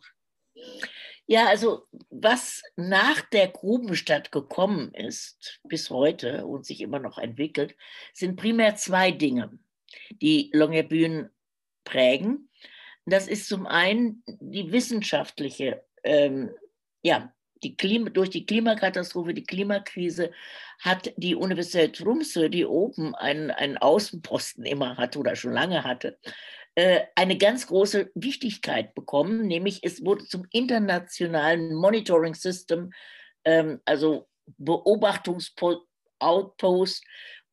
Ja, 1.27 1.47
also 1.47 1.87
was 2.09 2.61
nach 2.75 3.21
der 3.21 3.47
Grubenstadt 3.47 4.31
gekommen 4.31 4.93
ist 4.93 5.59
bis 5.63 5.89
heute 5.89 6.45
und 6.45 6.65
sich 6.65 6.81
immer 6.81 6.99
noch 6.99 7.17
entwickelt, 7.17 7.75
sind 8.13 8.35
primär 8.35 8.75
zwei 8.75 9.11
Dinge, 9.11 9.57
die 10.21 10.51
Longyearbyen 10.53 11.29
prägen. 11.83 12.49
Das 13.05 13.27
ist 13.27 13.47
zum 13.47 13.65
einen 13.65 14.23
die 14.27 14.71
wissenschaftliche, 14.71 15.83
ähm, 16.03 16.51
ja, 17.01 17.33
die 17.63 17.75
Klima, 17.75 18.09
durch 18.09 18.29
die 18.29 18.45
Klimakatastrophe, 18.45 19.33
die 19.33 19.43
Klimakrise 19.43 20.31
hat 20.79 21.11
die 21.17 21.35
Universität 21.35 21.95
Tromsø, 21.95 22.49
die 22.49 22.65
oben 22.65 23.15
einen, 23.15 23.49
einen 23.49 23.77
Außenposten 23.77 24.65
immer 24.65 24.97
hatte 24.97 25.19
oder 25.19 25.35
schon 25.35 25.53
lange 25.53 25.83
hatte, 25.83 26.19
eine 27.15 27.37
ganz 27.37 27.67
große 27.67 28.11
Wichtigkeit 28.15 28.93
bekommen, 28.95 29.47
nämlich 29.47 29.79
es 29.83 30.03
wurde 30.03 30.25
zum 30.25 30.45
internationalen 30.51 31.73
Monitoring 31.73 32.35
System, 32.35 32.91
ähm, 33.45 33.79
also 33.85 34.27
Beobachtungsoutpost, 34.57 37.03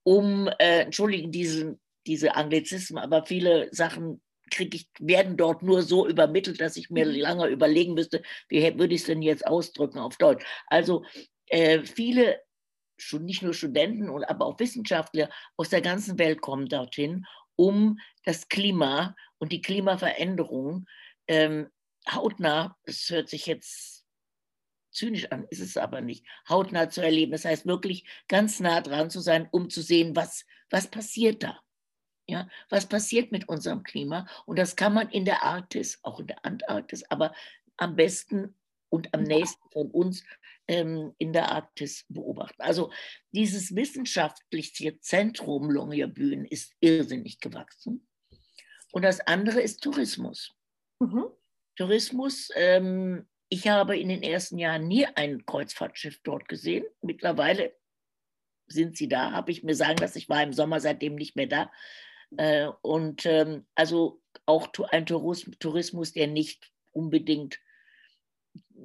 um, 0.02 0.48
äh, 0.58 0.80
entschuldigen 0.80 1.30
diesen, 1.30 1.80
diese 2.06 2.34
Anglizismen, 2.34 3.02
aber 3.02 3.24
viele 3.24 3.68
Sachen 3.72 4.20
kriege 4.50 4.76
ich, 4.76 4.88
werden 4.98 5.36
dort 5.36 5.62
nur 5.62 5.82
so 5.82 6.06
übermittelt, 6.06 6.60
dass 6.60 6.76
ich 6.76 6.90
mir 6.90 7.06
mhm. 7.06 7.12
lange 7.12 7.46
überlegen 7.46 7.94
müsste, 7.94 8.22
wie 8.48 8.62
würde 8.78 8.94
ich 8.94 9.02
es 9.02 9.06
denn 9.06 9.22
jetzt 9.22 9.46
ausdrücken 9.46 9.98
auf 9.98 10.16
Deutsch. 10.16 10.44
Also 10.66 11.04
äh, 11.46 11.84
viele 11.84 12.40
schon 12.98 13.24
nicht 13.24 13.42
nur 13.42 13.54
Studenten, 13.54 14.08
aber 14.24 14.46
auch 14.46 14.60
Wissenschaftler 14.60 15.28
aus 15.56 15.70
der 15.70 15.80
ganzen 15.80 16.18
Welt 16.18 16.40
kommen 16.40 16.68
dorthin 16.68 17.24
um 17.62 18.00
das 18.24 18.48
Klima 18.48 19.14
und 19.38 19.52
die 19.52 19.60
Klimaveränderung 19.60 20.86
ähm, 21.28 21.68
hautnah, 22.10 22.76
es 22.82 23.08
hört 23.08 23.28
sich 23.28 23.46
jetzt 23.46 24.04
zynisch 24.90 25.30
an, 25.30 25.46
ist 25.48 25.60
es 25.60 25.76
aber 25.76 26.00
nicht, 26.00 26.26
hautnah 26.48 26.90
zu 26.90 27.02
erleben. 27.02 27.30
Das 27.30 27.44
heißt 27.44 27.64
wirklich 27.64 28.04
ganz 28.26 28.58
nah 28.58 28.80
dran 28.80 29.10
zu 29.10 29.20
sein, 29.20 29.48
um 29.52 29.70
zu 29.70 29.80
sehen, 29.80 30.16
was, 30.16 30.44
was 30.70 30.88
passiert 30.88 31.44
da. 31.44 31.60
Ja, 32.26 32.48
was 32.68 32.86
passiert 32.86 33.30
mit 33.30 33.48
unserem 33.48 33.84
Klima? 33.84 34.26
Und 34.44 34.58
das 34.58 34.74
kann 34.74 34.92
man 34.92 35.08
in 35.10 35.24
der 35.24 35.44
Arktis, 35.44 36.00
auch 36.02 36.18
in 36.18 36.26
der 36.26 36.44
Antarktis, 36.44 37.04
aber 37.10 37.32
am 37.76 37.94
besten 37.94 38.56
und 38.92 39.14
am 39.14 39.22
nächsten 39.22 39.70
von 39.70 39.90
uns 39.90 40.22
ähm, 40.68 41.14
in 41.16 41.32
der 41.32 41.50
Arktis 41.50 42.04
beobachten. 42.10 42.60
Also 42.60 42.92
dieses 43.32 43.74
wissenschaftliche 43.74 45.00
Zentrum 45.00 45.70
Longyearbyen 45.70 46.44
ist 46.44 46.74
irrsinnig 46.80 47.40
gewachsen. 47.40 48.06
Und 48.92 49.02
das 49.02 49.20
andere 49.20 49.62
ist 49.62 49.82
Tourismus. 49.82 50.54
Mhm. 51.00 51.24
Tourismus, 51.76 52.50
ähm, 52.54 53.26
ich 53.48 53.66
habe 53.68 53.98
in 53.98 54.10
den 54.10 54.22
ersten 54.22 54.58
Jahren 54.58 54.86
nie 54.86 55.06
ein 55.06 55.46
Kreuzfahrtschiff 55.46 56.20
dort 56.22 56.46
gesehen. 56.46 56.84
Mittlerweile 57.00 57.74
sind 58.66 58.98
sie 58.98 59.08
da, 59.08 59.32
habe 59.32 59.52
ich 59.52 59.62
mir 59.62 59.74
sagen 59.74 59.98
lassen, 59.98 60.18
ich 60.18 60.28
war 60.28 60.42
im 60.42 60.52
Sommer 60.52 60.80
seitdem 60.80 61.14
nicht 61.14 61.34
mehr 61.34 61.46
da. 61.46 61.72
Äh, 62.36 62.68
und 62.82 63.24
ähm, 63.24 63.64
also 63.74 64.20
auch 64.44 64.68
ein 64.90 65.06
Tourismus, 65.06 66.12
der 66.12 66.26
nicht 66.26 66.70
unbedingt 66.92 67.58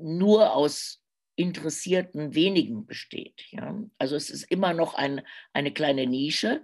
nur 0.01 0.53
aus 0.53 1.01
interessierten 1.36 2.33
wenigen 2.33 2.86
besteht. 2.86 3.43
Ja? 3.51 3.79
Also 3.97 4.15
es 4.15 4.29
ist 4.29 4.43
immer 4.51 4.73
noch 4.73 4.95
ein, 4.95 5.21
eine 5.53 5.71
kleine 5.71 6.07
Nische, 6.07 6.63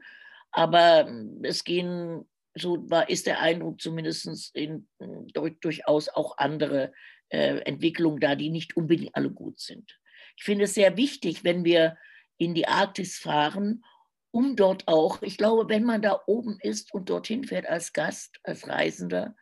aber 0.51 1.09
es 1.43 1.63
gehen, 1.63 2.25
so 2.55 2.89
war, 2.89 3.09
ist 3.09 3.27
der 3.27 3.39
Eindruck 3.39 3.81
zumindest 3.81 4.55
in, 4.55 4.87
durch, 5.33 5.59
durchaus 5.59 6.09
auch 6.09 6.37
andere 6.37 6.93
äh, 7.29 7.59
Entwicklungen 7.61 8.19
da, 8.19 8.35
die 8.35 8.49
nicht 8.49 8.75
unbedingt 8.77 9.15
alle 9.15 9.31
gut 9.31 9.59
sind. 9.59 9.99
Ich 10.37 10.43
finde 10.43 10.65
es 10.65 10.73
sehr 10.73 10.97
wichtig, 10.97 11.43
wenn 11.43 11.63
wir 11.63 11.97
in 12.37 12.53
die 12.53 12.67
Arktis 12.67 13.17
fahren, 13.17 13.83
um 14.31 14.55
dort 14.55 14.87
auch, 14.87 15.21
ich 15.21 15.37
glaube, 15.37 15.69
wenn 15.69 15.83
man 15.83 16.01
da 16.01 16.19
oben 16.25 16.57
ist 16.59 16.93
und 16.93 17.09
dorthin 17.09 17.43
fährt 17.43 17.67
als 17.67 17.93
Gast, 17.93 18.39
als 18.43 18.67
Reisender, 18.67 19.35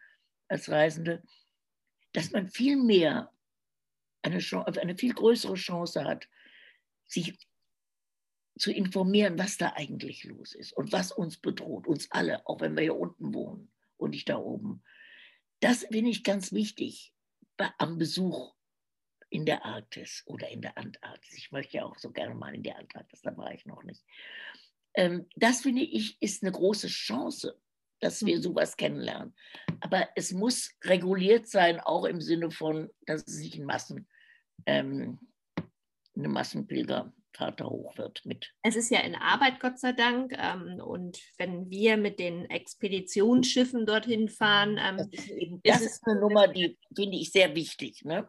als 0.49 0.69
Reisende, 0.69 1.23
dass 2.11 2.31
man 2.31 2.49
viel 2.49 2.75
mehr 2.75 3.31
eine, 4.21 4.39
Chance, 4.39 4.81
eine 4.81 4.95
viel 4.95 5.13
größere 5.13 5.55
Chance 5.55 6.03
hat, 6.03 6.27
sich 7.07 7.37
zu 8.57 8.71
informieren, 8.71 9.39
was 9.39 9.57
da 9.57 9.73
eigentlich 9.75 10.23
los 10.23 10.53
ist 10.53 10.73
und 10.73 10.91
was 10.91 11.11
uns 11.11 11.37
bedroht, 11.37 11.87
uns 11.87 12.11
alle, 12.11 12.45
auch 12.47 12.61
wenn 12.61 12.75
wir 12.75 12.83
hier 12.83 12.97
unten 12.97 13.33
wohnen 13.33 13.71
und 13.97 14.11
nicht 14.11 14.29
da 14.29 14.37
oben. 14.37 14.83
Das 15.59 15.85
finde 15.91 16.11
ich 16.11 16.23
ganz 16.23 16.51
wichtig 16.51 17.13
am 17.77 17.97
Besuch 17.97 18.55
in 19.29 19.45
der 19.45 19.65
Arktis 19.65 20.23
oder 20.25 20.49
in 20.49 20.61
der 20.61 20.77
Antarktis. 20.77 21.37
Ich 21.37 21.51
möchte 21.51 21.77
ja 21.77 21.85
auch 21.85 21.97
so 21.97 22.11
gerne 22.11 22.35
mal 22.35 22.53
in 22.53 22.63
der 22.63 22.77
Antarktis, 22.77 23.21
da 23.21 23.35
war 23.37 23.53
ich 23.53 23.65
noch 23.65 23.83
nicht. 23.83 24.03
Ähm, 24.93 25.27
das 25.35 25.61
finde 25.61 25.83
ich 25.83 26.21
ist 26.21 26.43
eine 26.43 26.51
große 26.51 26.87
Chance, 26.87 27.57
dass 27.99 28.25
wir 28.25 28.37
mhm. 28.37 28.41
sowas 28.41 28.75
kennenlernen. 28.75 29.33
Aber 29.79 30.09
es 30.15 30.33
muss 30.33 30.71
reguliert 30.83 31.47
sein, 31.47 31.79
auch 31.79 32.05
im 32.05 32.19
Sinne 32.19 32.51
von, 32.51 32.89
dass 33.05 33.23
es 33.25 33.39
nicht 33.39 33.55
in 33.55 33.65
Massen 33.65 34.07
ähm, 34.65 35.19
eine 36.15 36.27
Massenpilgerfahrt 36.27 37.59
da 37.59 37.65
hoch 37.65 37.97
wird 37.97 38.21
mit. 38.25 38.53
Es 38.63 38.75
ist 38.75 38.89
ja 38.89 38.99
in 38.99 39.15
Arbeit, 39.15 39.59
Gott 39.59 39.79
sei 39.79 39.93
Dank. 39.93 40.33
Ähm, 40.37 40.81
und 40.81 41.19
wenn 41.37 41.69
wir 41.69 41.97
mit 41.97 42.19
den 42.19 42.49
Expeditionsschiffen 42.49 43.85
dorthin 43.85 44.29
fahren, 44.29 44.79
ähm, 44.81 44.97
das 44.97 45.25
ist, 45.25 45.59
das 45.63 45.81
ist 45.81 46.07
eine 46.07 46.19
Nummer, 46.19 46.47
die 46.47 46.77
finde 46.95 47.17
ich 47.17 47.31
sehr 47.31 47.55
wichtig. 47.55 48.03
Ne? 48.03 48.27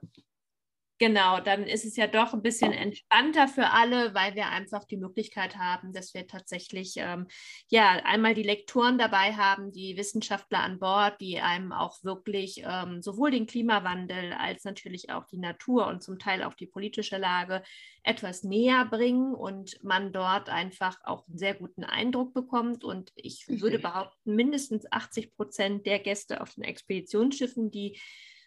Genau, 1.03 1.41
dann 1.41 1.65
ist 1.65 1.85
es 1.85 1.97
ja 1.97 2.07
doch 2.07 2.33
ein 2.33 2.43
bisschen 2.43 2.73
entspannter 2.73 3.49
für 3.49 3.71
alle, 3.71 4.15
weil 4.15 4.37
wir 4.37 4.47
einfach 4.51 4.85
die 4.85 4.97
Möglichkeit 4.97 5.57
haben, 5.57 5.93
dass 5.93 6.15
wir 6.15 6.29
tatsächlich 6.29 6.95
ähm, 6.97 7.27
ja 7.69 8.01
einmal 8.05 8.35
die 8.35 8.45
Lektoren 8.45 8.99
dabei 8.99 9.33
haben, 9.33 9.73
die 9.73 9.97
Wissenschaftler 9.97 10.61
an 10.61 10.79
Bord, 10.79 11.21
die 11.21 11.41
einem 11.41 11.73
auch 11.73 12.05
wirklich 12.05 12.63
ähm, 12.65 13.03
sowohl 13.03 13.33
den 13.33 13.49
Klimawandel 13.49 14.33
als 14.35 14.63
natürlich 14.63 15.11
auch 15.11 15.27
die 15.27 15.39
Natur 15.39 15.89
und 15.89 16.05
zum 16.05 16.21
Teil 16.21 16.45
auch 16.45 16.55
die 16.55 16.69
politische 16.69 17.19
Lage 17.19 17.65
etwas 18.05 18.45
näher 18.45 18.85
bringen 18.85 19.35
und 19.35 19.83
man 19.83 20.13
dort 20.13 20.51
einfach 20.51 21.01
auch 21.03 21.27
einen 21.27 21.37
sehr 21.37 21.55
guten 21.55 21.83
Eindruck 21.83 22.33
bekommt. 22.33 22.85
Und 22.85 23.11
ich 23.17 23.49
würde 23.49 23.81
behaupten, 23.81 24.37
mindestens 24.37 24.87
80 24.93 25.35
Prozent 25.35 25.85
der 25.85 25.99
Gäste 25.99 26.41
auf 26.41 26.55
den 26.55 26.63
Expeditionsschiffen, 26.63 27.73
die 27.73 27.99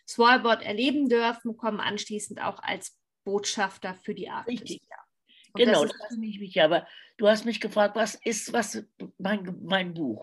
Svalbard 0.07 0.63
erleben 0.63 1.09
dürfen, 1.09 1.57
kommen 1.57 1.79
anschließend 1.79 2.41
auch 2.41 2.59
als 2.61 2.97
Botschafter 3.23 3.95
für 3.95 4.13
die 4.13 4.29
Arktis. 4.29 4.61
Richtig. 4.61 4.81
genau, 5.53 5.83
das, 5.83 5.97
das 5.97 6.17
ich 6.21 6.39
mich. 6.39 6.61
Aber 6.61 6.87
du 7.17 7.27
hast 7.27 7.45
mich 7.45 7.59
gefragt, 7.59 7.95
was 7.95 8.15
ist 8.15 8.53
was 8.53 8.83
mein, 9.17 9.57
mein 9.63 9.93
Buch? 9.93 10.21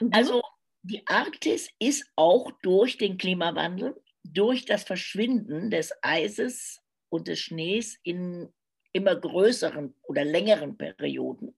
Mhm. 0.00 0.10
Also 0.12 0.42
die 0.82 1.06
Arktis 1.06 1.68
ist 1.78 2.10
auch 2.16 2.50
durch 2.62 2.96
den 2.96 3.18
Klimawandel, 3.18 4.00
durch 4.24 4.64
das 4.64 4.84
Verschwinden 4.84 5.70
des 5.70 5.92
Eises 6.02 6.80
und 7.10 7.28
des 7.28 7.40
Schnees 7.40 7.98
in 8.02 8.52
immer 8.92 9.14
größeren 9.14 9.94
oder 10.02 10.24
längeren 10.24 10.76
Perioden 10.76 11.54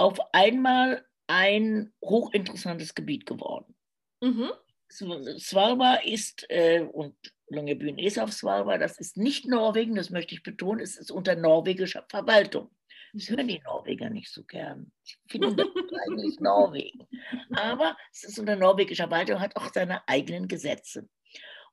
auf 0.00 0.18
einmal 0.32 1.06
ein 1.26 1.92
hochinteressantes 2.02 2.94
Gebiet 2.94 3.26
geworden. 3.26 3.76
Mhm. 4.22 4.50
Svalbard 4.90 6.04
ist, 6.04 6.46
äh, 6.50 6.82
und 6.92 7.14
Longyearbyen 7.48 7.98
ist 7.98 8.18
auf 8.18 8.32
Svalbard, 8.32 8.80
das 8.80 8.98
ist 8.98 9.16
nicht 9.16 9.46
Norwegen, 9.46 9.94
das 9.94 10.10
möchte 10.10 10.34
ich 10.34 10.42
betonen, 10.42 10.80
es 10.80 10.96
ist 10.96 11.10
unter 11.10 11.36
norwegischer 11.36 12.04
Verwaltung. 12.08 12.70
Das 13.12 13.28
hören 13.28 13.48
die 13.48 13.60
Norweger 13.60 14.08
nicht 14.08 14.30
so 14.30 14.44
gern. 14.44 14.92
Sie 15.02 15.16
finden 15.28 15.56
das 15.56 15.66
eigentlich 16.06 16.38
Norwegen. 16.38 17.06
Aber 17.52 17.96
es 18.12 18.24
ist 18.24 18.38
unter 18.38 18.56
norwegischer 18.56 19.10
Wald 19.10 19.30
und 19.30 19.40
hat 19.40 19.56
auch 19.56 19.72
seine 19.72 20.06
eigenen 20.08 20.46
Gesetze. 20.46 21.08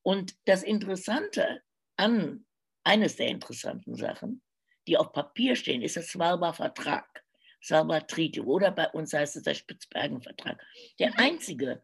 Und 0.02 0.36
das 0.46 0.64
Interessante 0.64 1.62
an, 1.96 2.46
eines 2.84 3.18
der 3.18 3.28
interessanten 3.28 3.96
Sachen, 3.96 4.42
die 4.88 4.98
auf 4.98 5.12
Papier 5.12 5.56
stehen, 5.56 5.82
ist 5.82 5.96
der 5.96 6.04
Svalbard-Vertrag. 6.04 7.24
Svalbard 7.62 8.10
Treaty 8.10 8.40
oder 8.40 8.72
bei 8.72 8.90
uns 8.90 9.14
heißt 9.14 9.36
es 9.36 9.44
der 9.44 9.54
Spitzbergen-Vertrag. 9.54 10.64
Der 11.00 11.10
mhm. 11.10 11.16
einzige 11.18 11.84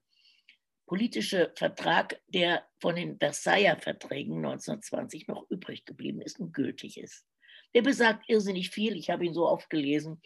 politische 0.86 1.52
Vertrag, 1.56 2.22
der 2.28 2.68
von 2.80 2.96
den 2.96 3.18
Versailler 3.18 3.78
Verträgen 3.78 4.38
1920 4.38 5.28
noch 5.28 5.50
übrig 5.50 5.86
geblieben 5.86 6.22
ist 6.22 6.40
und 6.40 6.54
gültig 6.54 6.98
ist. 6.98 7.26
Der 7.74 7.82
besagt 7.82 8.30
irrsinnig 8.30 8.70
viel, 8.70 8.96
ich 8.96 9.10
habe 9.10 9.26
ihn 9.26 9.34
so 9.34 9.48
oft 9.48 9.70
gelesen, 9.70 10.22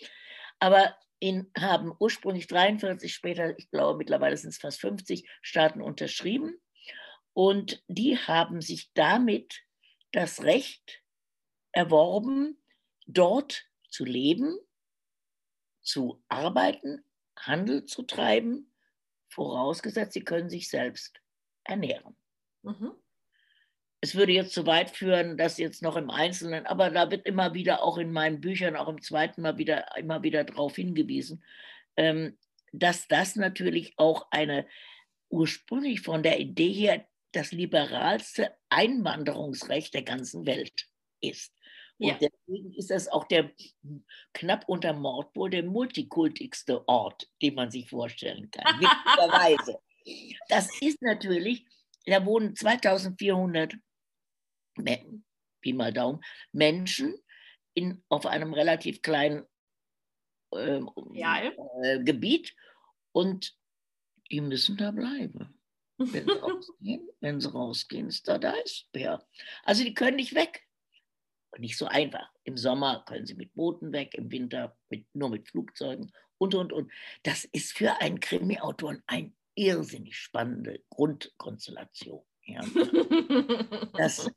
aber 0.59 0.97
ihn 1.19 1.49
haben 1.57 1.93
ursprünglich 1.99 2.47
43, 2.47 3.13
später, 3.13 3.57
ich 3.57 3.69
glaube 3.69 3.97
mittlerweile 3.97 4.35
sind 4.37 4.49
es 4.49 4.57
fast 4.57 4.81
50 4.81 5.27
Staaten 5.41 5.81
unterschrieben 5.81 6.59
und 7.33 7.83
die 7.87 8.17
haben 8.17 8.61
sich 8.61 8.91
damit 8.93 9.61
das 10.11 10.43
Recht 10.43 11.03
erworben, 11.71 12.57
dort 13.05 13.65
zu 13.89 14.05
leben, 14.05 14.57
zu 15.81 16.23
arbeiten, 16.27 17.05
Handel 17.37 17.85
zu 17.85 18.03
treiben, 18.03 18.71
vorausgesetzt, 19.37 20.13
sie 20.13 20.23
können 20.23 20.49
sich 20.49 20.69
selbst 20.69 21.21
ernähren. 21.63 22.15
Mhm 22.63 22.91
es 24.01 24.15
würde 24.15 24.31
jetzt 24.31 24.53
zu 24.53 24.65
weit 24.65 24.91
führen, 24.91 25.37
das 25.37 25.57
jetzt 25.57 25.81
noch 25.81 25.95
im 25.95 26.09
Einzelnen, 26.09 26.65
aber 26.67 26.91
da 26.91 27.09
wird 27.09 27.25
immer 27.25 27.53
wieder 27.53 27.81
auch 27.83 27.97
in 27.97 28.11
meinen 28.11 28.41
Büchern, 28.41 28.75
auch 28.75 28.87
im 28.87 29.01
zweiten 29.01 29.41
Mal 29.41 29.57
wieder, 29.57 29.97
immer 29.97 30.21
wieder 30.23 30.43
darauf 30.43 30.75
hingewiesen, 30.75 31.43
ähm, 31.95 32.37
dass 32.71 33.07
das 33.07 33.35
natürlich 33.35 33.93
auch 33.97 34.27
eine 34.29 34.67
ursprünglich 35.29 36.01
von 36.01 36.21
der 36.21 36.39
Idee 36.39 36.71
her 36.71 37.07
das 37.31 37.51
liberalste 37.51 38.55
Einwanderungsrecht 38.69 39.93
der 39.93 40.03
ganzen 40.03 40.45
Welt 40.45 40.87
ist. 41.19 41.53
Und 41.99 42.07
ja. 42.09 42.17
deswegen 42.19 42.73
ist 42.73 42.91
das 42.91 43.07
auch 43.07 43.25
der 43.25 43.51
knapp 44.33 44.67
unter 44.67 44.93
Mord 44.93 45.35
wohl 45.35 45.49
der 45.49 45.63
multikultigste 45.63 46.87
Ort, 46.87 47.27
den 47.41 47.55
man 47.55 47.71
sich 47.71 47.89
vorstellen 47.89 48.51
kann. 48.51 48.79
das 50.49 50.69
ist 50.81 51.01
natürlich, 51.01 51.65
da 52.05 52.23
wohnen 52.25 52.55
2400 52.55 53.75
Pi 55.61 55.73
mal 55.73 55.91
Daumen, 55.91 56.21
Menschen 56.51 57.15
in, 57.73 58.03
auf 58.09 58.27
einem 58.27 58.53
relativ 58.53 59.01
kleinen 59.01 59.43
äh, 60.53 60.81
ja. 61.13 61.51
äh, 61.83 62.03
Gebiet 62.03 62.55
und 63.11 63.57
die 64.29 64.41
müssen 64.41 64.77
da 64.77 64.91
bleiben. 64.91 65.59
Wenn 65.97 66.25
sie 66.25 66.39
rausgehen, 66.39 67.09
wenn 67.21 67.41
sie 67.41 67.51
rausgehen, 67.51 68.07
ist 68.07 68.27
da 68.27 68.37
der 68.37 68.53
Eisbär. 68.53 69.27
Also 69.63 69.83
die 69.83 69.93
können 69.95 70.17
nicht 70.17 70.35
weg. 70.35 70.66
Nicht 71.59 71.77
so 71.77 71.85
einfach. 71.85 72.29
Im 72.43 72.57
Sommer 72.57 73.03
können 73.07 73.25
sie 73.25 73.35
mit 73.35 73.53
Booten 73.53 73.91
weg, 73.91 74.13
im 74.15 74.31
Winter 74.31 74.77
mit, 74.89 75.05
nur 75.13 75.29
mit 75.29 75.47
Flugzeugen 75.47 76.11
und, 76.37 76.55
und, 76.55 76.73
und. 76.73 76.91
Das 77.23 77.45
ist 77.45 77.73
für 77.73 77.99
einen 78.01 78.19
Krimi-Autor 78.19 78.97
eine 79.07 79.31
irrsinnig 79.55 80.17
spannende 80.17 80.81
Grundkonstellation. 80.89 82.21
Ja. 82.45 82.61
Das, 83.97 84.29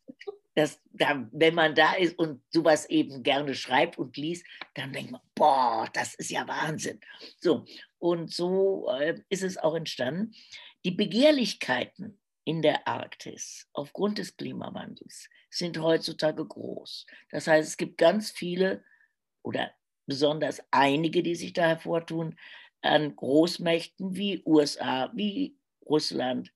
das, 0.55 0.81
da, 0.93 1.29
wenn 1.33 1.55
man 1.55 1.75
da 1.75 1.93
ist 1.95 2.19
und 2.19 2.43
sowas 2.51 2.89
eben 2.89 3.23
gerne 3.23 3.55
schreibt 3.55 3.99
und 3.99 4.17
liest, 4.17 4.47
dann 4.75 4.93
denkt 4.93 5.11
man, 5.11 5.21
boah, 5.35 5.89
das 5.93 6.15
ist 6.15 6.31
ja 6.31 6.49
Wahnsinn. 6.49 7.01
So, 7.39 7.67
und 7.99 8.33
so 8.33 8.89
äh, 8.89 9.21
ist 9.29 9.43
es 9.43 9.59
auch 9.59 9.75
entstanden. 9.75 10.33
Die 10.85 10.93
Begehrlichkeiten 10.93 12.20
in 12.45 12.63
der 12.63 12.87
Arktis 12.89 13.69
aufgrund 13.73 14.19
des 14.19 14.37
Klimawandels 14.37 15.29
sind 15.51 15.79
heutzutage 15.79 16.45
groß. 16.47 17.07
Das 17.31 17.47
heißt, 17.47 17.69
es 17.69 17.77
gibt 17.77 17.99
ganz 17.99 18.31
viele 18.31 18.85
oder 19.43 19.73
besonders 20.07 20.63
einige, 20.71 21.23
die 21.23 21.35
sich 21.35 21.53
da 21.53 21.69
hervortun, 21.69 22.37
an 22.83 23.15
Großmächten 23.15 24.17
wie 24.17 24.43
USA, 24.47 25.11
wie 25.15 25.57
Russland, 25.85 26.53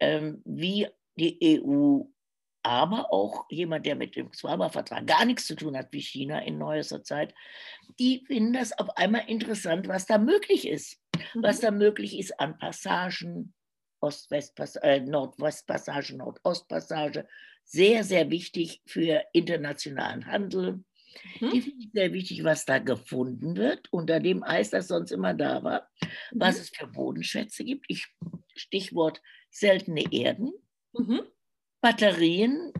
ähm, 0.00 0.42
wie 0.44 0.88
die 1.16 1.38
EU, 1.60 2.02
aber 2.62 3.12
auch 3.12 3.46
jemand, 3.50 3.86
der 3.86 3.96
mit 3.96 4.16
dem 4.16 4.32
Svalbard-Vertrag 4.32 5.06
gar 5.06 5.24
nichts 5.24 5.46
zu 5.46 5.56
tun 5.56 5.76
hat, 5.76 5.92
wie 5.92 6.00
China 6.00 6.40
in 6.40 6.58
neuester 6.58 7.02
Zeit, 7.02 7.34
die 7.98 8.24
finden 8.26 8.52
das 8.52 8.76
auf 8.78 8.96
einmal 8.96 9.24
interessant, 9.26 9.88
was 9.88 10.06
da 10.06 10.18
möglich 10.18 10.68
ist. 10.68 11.00
Mhm. 11.34 11.42
Was 11.42 11.60
da 11.60 11.70
möglich 11.70 12.18
ist 12.18 12.38
an 12.38 12.58
Passagen, 12.58 13.54
Äh, 14.02 15.00
Nordwest-Passage, 15.00 16.16
Nordostpassage, 16.16 17.28
sehr, 17.64 18.02
sehr 18.02 18.30
wichtig 18.30 18.82
für 18.86 19.22
internationalen 19.32 20.26
Handel. 20.26 20.84
Mhm. 21.40 21.50
Die 21.50 21.62
finde 21.62 21.84
ich 21.84 21.90
sehr 21.92 22.12
wichtig, 22.12 22.44
was 22.44 22.64
da 22.64 22.78
gefunden 22.78 23.56
wird, 23.56 23.92
unter 23.92 24.18
dem 24.18 24.42
Eis, 24.42 24.70
das 24.70 24.88
sonst 24.88 25.12
immer 25.12 25.34
da 25.34 25.62
war, 25.62 25.88
mhm. 26.00 26.40
was 26.40 26.58
es 26.58 26.70
für 26.70 26.86
Bodenschätze 26.86 27.64
gibt. 27.64 27.86
Ich, 27.88 28.08
Stichwort 28.56 29.22
seltene 29.50 30.12
Erden, 30.12 30.52
mhm. 30.92 31.22
Batterien, 31.80 32.72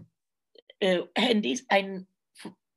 äh, 0.80 1.02
Handys. 1.14 1.64
Ein, 1.68 2.08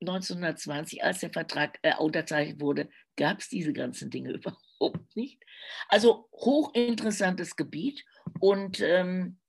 1920, 0.01 1.03
als 1.03 1.21
der 1.21 1.31
Vertrag 1.31 1.79
äh, 1.81 1.95
unterzeichnet 1.97 2.61
wurde, 2.61 2.89
gab 3.15 3.39
es 3.39 3.49
diese 3.49 3.73
ganzen 3.73 4.11
Dinge 4.11 4.31
überhaupt 4.33 5.15
nicht. 5.15 5.41
Also 5.87 6.29
hochinteressantes 6.33 7.55
Gebiet 7.55 8.05
und 8.39 8.79
ähm, 8.81 9.39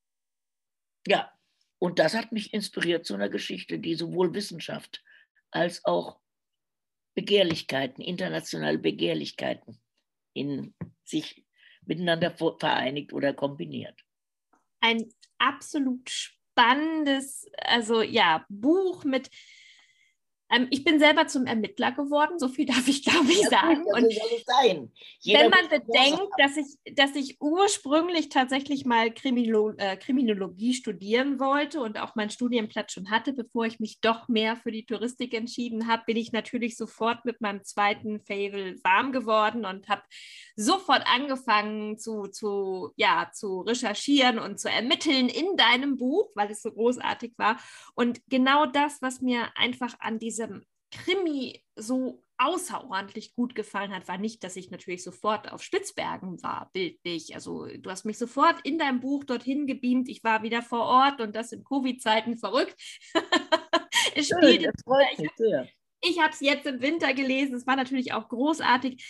ja, 1.07 1.31
und 1.79 1.99
das 1.99 2.15
hat 2.15 2.33
mich 2.33 2.53
inspiriert 2.53 3.07
zu 3.07 3.15
einer 3.15 3.29
Geschichte, 3.29 3.79
die 3.79 3.95
sowohl 3.95 4.35
Wissenschaft 4.35 5.05
als 5.51 5.85
auch 5.85 6.21
Begehrlichkeiten, 7.15 8.03
internationale 8.03 8.79
Begehrlichkeiten 8.79 9.81
in 10.35 10.75
sich 11.05 11.47
miteinander 11.83 12.31
vereinigt 12.31 13.13
oder 13.13 13.33
kombiniert. 13.33 13.99
Ein 14.81 15.09
absolut 15.39 16.11
spannendes, 16.11 17.47
also 17.59 18.03
ja, 18.03 18.45
Buch 18.49 19.05
mit 19.05 19.31
ähm, 20.51 20.69
ich 20.71 20.85
bin 20.85 20.99
selber 20.99 21.27
zum 21.27 21.47
Ermittler 21.47 21.93
geworden, 21.93 22.39
so 22.39 22.49
viel 22.49 22.67
darf 22.67 22.87
ich, 22.87 23.05
glaube 23.05 23.31
ich, 23.31 23.49
sagen. 23.49 23.85
Ja, 23.87 23.95
und 23.95 24.15
wenn 25.25 25.51
man 25.51 25.69
bedenkt, 25.69 26.29
dass 26.39 26.57
ich, 26.57 26.95
dass 26.95 27.15
ich 27.17 27.41
ursprünglich 27.41 28.29
tatsächlich 28.29 28.85
mal 28.85 29.13
Kriminolo 29.13 29.75
äh, 29.79 29.97
Kriminologie 29.97 30.75
studieren 30.75 31.41
wollte 31.41 31.81
und 31.81 31.99
auch 31.99 32.15
meinen 32.15 32.31
Studienplatz 32.31 32.93
schon 32.93 33.11
hatte, 33.11 33.33
bevor 33.33 33.67
ich 33.67 33.81
mich 33.81 34.01
doch 34.01 34.29
mehr 34.29 34.57
für 34.57 34.71
die 34.71 34.87
Touristik 34.87 35.35
entschieden 35.35 35.89
habe, 35.89 36.05
bin 36.07 36.17
ich 36.17 36.33
natürlich 36.33 36.77
sofort 36.77 37.25
mit 37.25 37.41
meinem 37.41 37.65
zweiten 37.65 38.21
Favel 38.21 38.79
warm 38.85 39.13
geworden 39.13 39.65
und 39.65 39.89
habe 39.89 40.03
sofort 40.55 41.05
angefangen 41.07 41.99
zu, 41.99 42.29
zu, 42.29 42.93
ja, 42.97 43.31
zu 43.33 43.61
recherchieren 43.63 44.39
und 44.39 44.61
zu 44.61 44.71
ermitteln 44.71 45.29
in 45.29 45.57
deinem 45.57 45.97
Buch, 45.97 46.31
weil 46.35 46.51
es 46.51 46.63
so 46.63 46.71
großartig 46.71 47.33
war. 47.37 47.59
Und 47.95 48.21
genau 48.29 48.67
das, 48.67 49.03
was 49.03 49.21
mir 49.21 49.49
einfach 49.57 49.95
an 50.01 50.19
diesem 50.19 50.36
diesem 50.37 50.65
Krimi 50.91 51.65
so 51.75 52.23
außerordentlich 52.39 53.35
gut 53.35 53.55
gefallen 53.55 53.95
hat, 53.95 54.09
war 54.09 54.19
nicht, 54.19 54.45
dass 54.45 54.57
ich 54.57 54.71
natürlich 54.71 55.03
sofort 55.03 55.51
auf 55.51 55.63
Spitzbergen 55.63 56.43
war, 56.43 56.71
bildlich. 56.73 57.35
Also 57.35 57.67
du 57.67 57.91
hast 57.91 58.05
mich 58.05 58.19
sofort 58.19 58.61
in 58.63 58.79
deinem 58.79 59.01
Buch 59.01 59.25
dorthin 59.25 59.67
gebeamt. 59.67 60.09
Ich 60.09 60.23
war 60.23 60.43
wieder 60.43 60.63
vor 60.63 60.83
Ort 60.83 61.21
und 61.21 61.35
das 61.35 61.53
in 61.53 61.65
Covid-Zeiten 61.65 62.37
verrückt. 62.37 62.77
es 64.15 64.29
Schön, 64.29 64.67
ich 66.03 66.21
habe 66.21 66.31
es 66.31 66.41
jetzt 66.41 66.67
im 66.67 66.81
Winter 66.83 67.15
gelesen. 67.15 67.55
Es 67.55 67.67
war 67.67 67.77
natürlich 67.77 68.13
auch 68.13 68.29
großartig. 68.29 69.03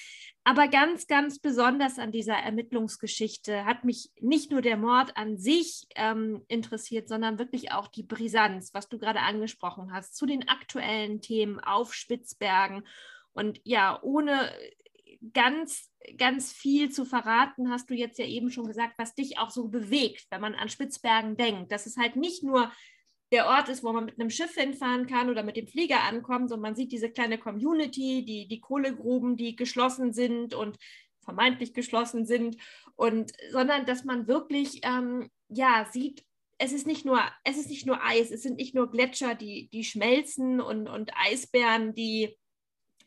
Aber 0.48 0.68
ganz, 0.68 1.08
ganz 1.08 1.40
besonders 1.40 1.98
an 1.98 2.12
dieser 2.12 2.36
Ermittlungsgeschichte 2.36 3.64
hat 3.64 3.82
mich 3.82 4.12
nicht 4.20 4.52
nur 4.52 4.62
der 4.62 4.76
Mord 4.76 5.16
an 5.16 5.38
sich 5.38 5.88
ähm, 5.96 6.44
interessiert, 6.46 7.08
sondern 7.08 7.40
wirklich 7.40 7.72
auch 7.72 7.88
die 7.88 8.04
Brisanz, 8.04 8.72
was 8.72 8.88
du 8.88 8.96
gerade 8.96 9.22
angesprochen 9.22 9.92
hast, 9.92 10.14
zu 10.14 10.24
den 10.24 10.46
aktuellen 10.46 11.20
Themen 11.20 11.58
auf 11.58 11.92
Spitzbergen. 11.92 12.86
Und 13.32 13.60
ja, 13.64 14.00
ohne 14.02 14.52
ganz, 15.32 15.90
ganz 16.16 16.52
viel 16.52 16.92
zu 16.92 17.04
verraten, 17.04 17.72
hast 17.72 17.90
du 17.90 17.94
jetzt 17.94 18.20
ja 18.20 18.24
eben 18.24 18.52
schon 18.52 18.68
gesagt, 18.68 18.94
was 18.98 19.16
dich 19.16 19.40
auch 19.40 19.50
so 19.50 19.66
bewegt, 19.66 20.26
wenn 20.30 20.40
man 20.40 20.54
an 20.54 20.68
Spitzbergen 20.68 21.36
denkt. 21.36 21.72
Das 21.72 21.88
ist 21.88 21.96
halt 21.98 22.14
nicht 22.14 22.44
nur 22.44 22.70
der 23.32 23.46
Ort 23.46 23.68
ist, 23.68 23.82
wo 23.82 23.92
man 23.92 24.04
mit 24.04 24.20
einem 24.20 24.30
Schiff 24.30 24.54
hinfahren 24.54 25.06
kann 25.06 25.30
oder 25.30 25.42
mit 25.42 25.56
dem 25.56 25.66
Flieger 25.66 26.02
ankommt 26.02 26.52
und 26.52 26.60
man 26.60 26.76
sieht 26.76 26.92
diese 26.92 27.10
kleine 27.10 27.38
Community, 27.38 28.24
die, 28.24 28.46
die 28.46 28.60
Kohlegruben, 28.60 29.36
die 29.36 29.56
geschlossen 29.56 30.12
sind 30.12 30.54
und 30.54 30.78
vermeintlich 31.22 31.74
geschlossen 31.74 32.24
sind. 32.24 32.56
Und 32.94 33.32
sondern 33.50 33.84
dass 33.84 34.04
man 34.04 34.28
wirklich 34.28 34.80
ähm, 34.84 35.28
ja 35.48 35.86
sieht, 35.90 36.24
es 36.58 36.72
ist 36.72 36.86
nicht 36.86 37.04
nur 37.04 37.20
es 37.44 37.58
ist 37.58 37.68
nicht 37.68 37.84
nur 37.84 38.02
Eis, 38.02 38.30
es 38.30 38.42
sind 38.42 38.56
nicht 38.56 38.74
nur 38.74 38.90
Gletscher, 38.90 39.34
die 39.34 39.68
die 39.68 39.84
schmelzen 39.84 40.60
und 40.60 40.88
und 40.88 41.10
Eisbären, 41.16 41.94
die 41.94 42.36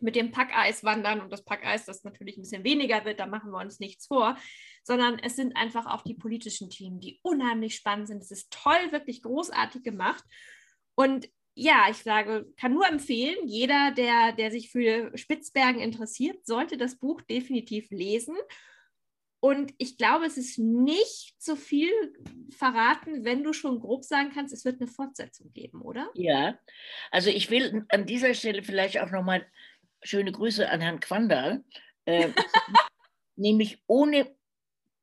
mit 0.02 0.16
dem 0.16 0.32
Packeis 0.32 0.84
wandern 0.84 1.22
und 1.22 1.32
das 1.32 1.44
Packeis, 1.44 1.86
das 1.86 2.04
natürlich 2.04 2.38
ein 2.38 2.42
bisschen 2.42 2.64
weniger 2.64 3.06
wird, 3.06 3.20
da 3.20 3.26
machen 3.26 3.52
wir 3.52 3.60
uns 3.60 3.80
nichts 3.80 4.08
vor, 4.08 4.38
sondern 4.84 5.20
es 5.20 5.36
sind 5.36 5.56
einfach 5.56 5.86
auch 5.86 6.04
die 6.04 6.14
politischen 6.14 6.70
Themen, 6.70 7.00
die 7.00 7.20
unheimlich 7.22 7.76
spannend 7.76 8.08
sind. 8.08 8.22
Es 8.22 8.32
ist 8.32 8.52
toll, 8.52 8.92
wirklich 8.92 9.22
großartig 9.22 9.84
gemacht. 9.84 10.24
Und 10.96 11.28
ja, 11.56 11.88
ich 11.90 11.98
sage, 11.98 12.48
kann 12.58 12.74
nur 12.74 12.88
empfehlen, 12.88 13.36
jeder, 13.46 13.92
der, 13.92 14.32
der 14.32 14.52
sich 14.52 14.72
für 14.72 15.12
Spitzbergen 15.18 15.82
interessiert, 15.82 16.46
sollte 16.46 16.78
das 16.78 16.98
Buch 16.98 17.22
definitiv 17.22 17.90
lesen. 17.92 18.38
Und 19.42 19.74
ich 19.78 19.98
glaube, 19.98 20.26
es 20.26 20.38
ist 20.38 20.58
nicht 20.60 21.36
so 21.38 21.56
viel 21.56 21.92
verraten, 22.50 23.24
wenn 23.24 23.44
du 23.44 23.54
schon 23.54 23.80
grob 23.80 24.04
sagen 24.04 24.32
kannst, 24.34 24.54
es 24.54 24.66
wird 24.66 24.82
eine 24.82 24.90
Fortsetzung 24.90 25.54
geben, 25.54 25.82
oder? 25.82 26.10
Ja, 26.14 26.60
also 27.10 27.30
ich 27.30 27.50
will 27.50 27.86
an 27.90 28.06
dieser 28.06 28.34
Stelle 28.34 28.64
vielleicht 28.64 29.00
auch 29.00 29.12
nochmal 29.12 29.46
schöne 30.04 30.32
Grüße 30.32 30.70
an 30.70 30.82
Herrn 30.82 31.00
Quandal, 31.00 31.64
äh, 32.06 32.30
nämlich 33.36 33.82
ohne 33.88 34.28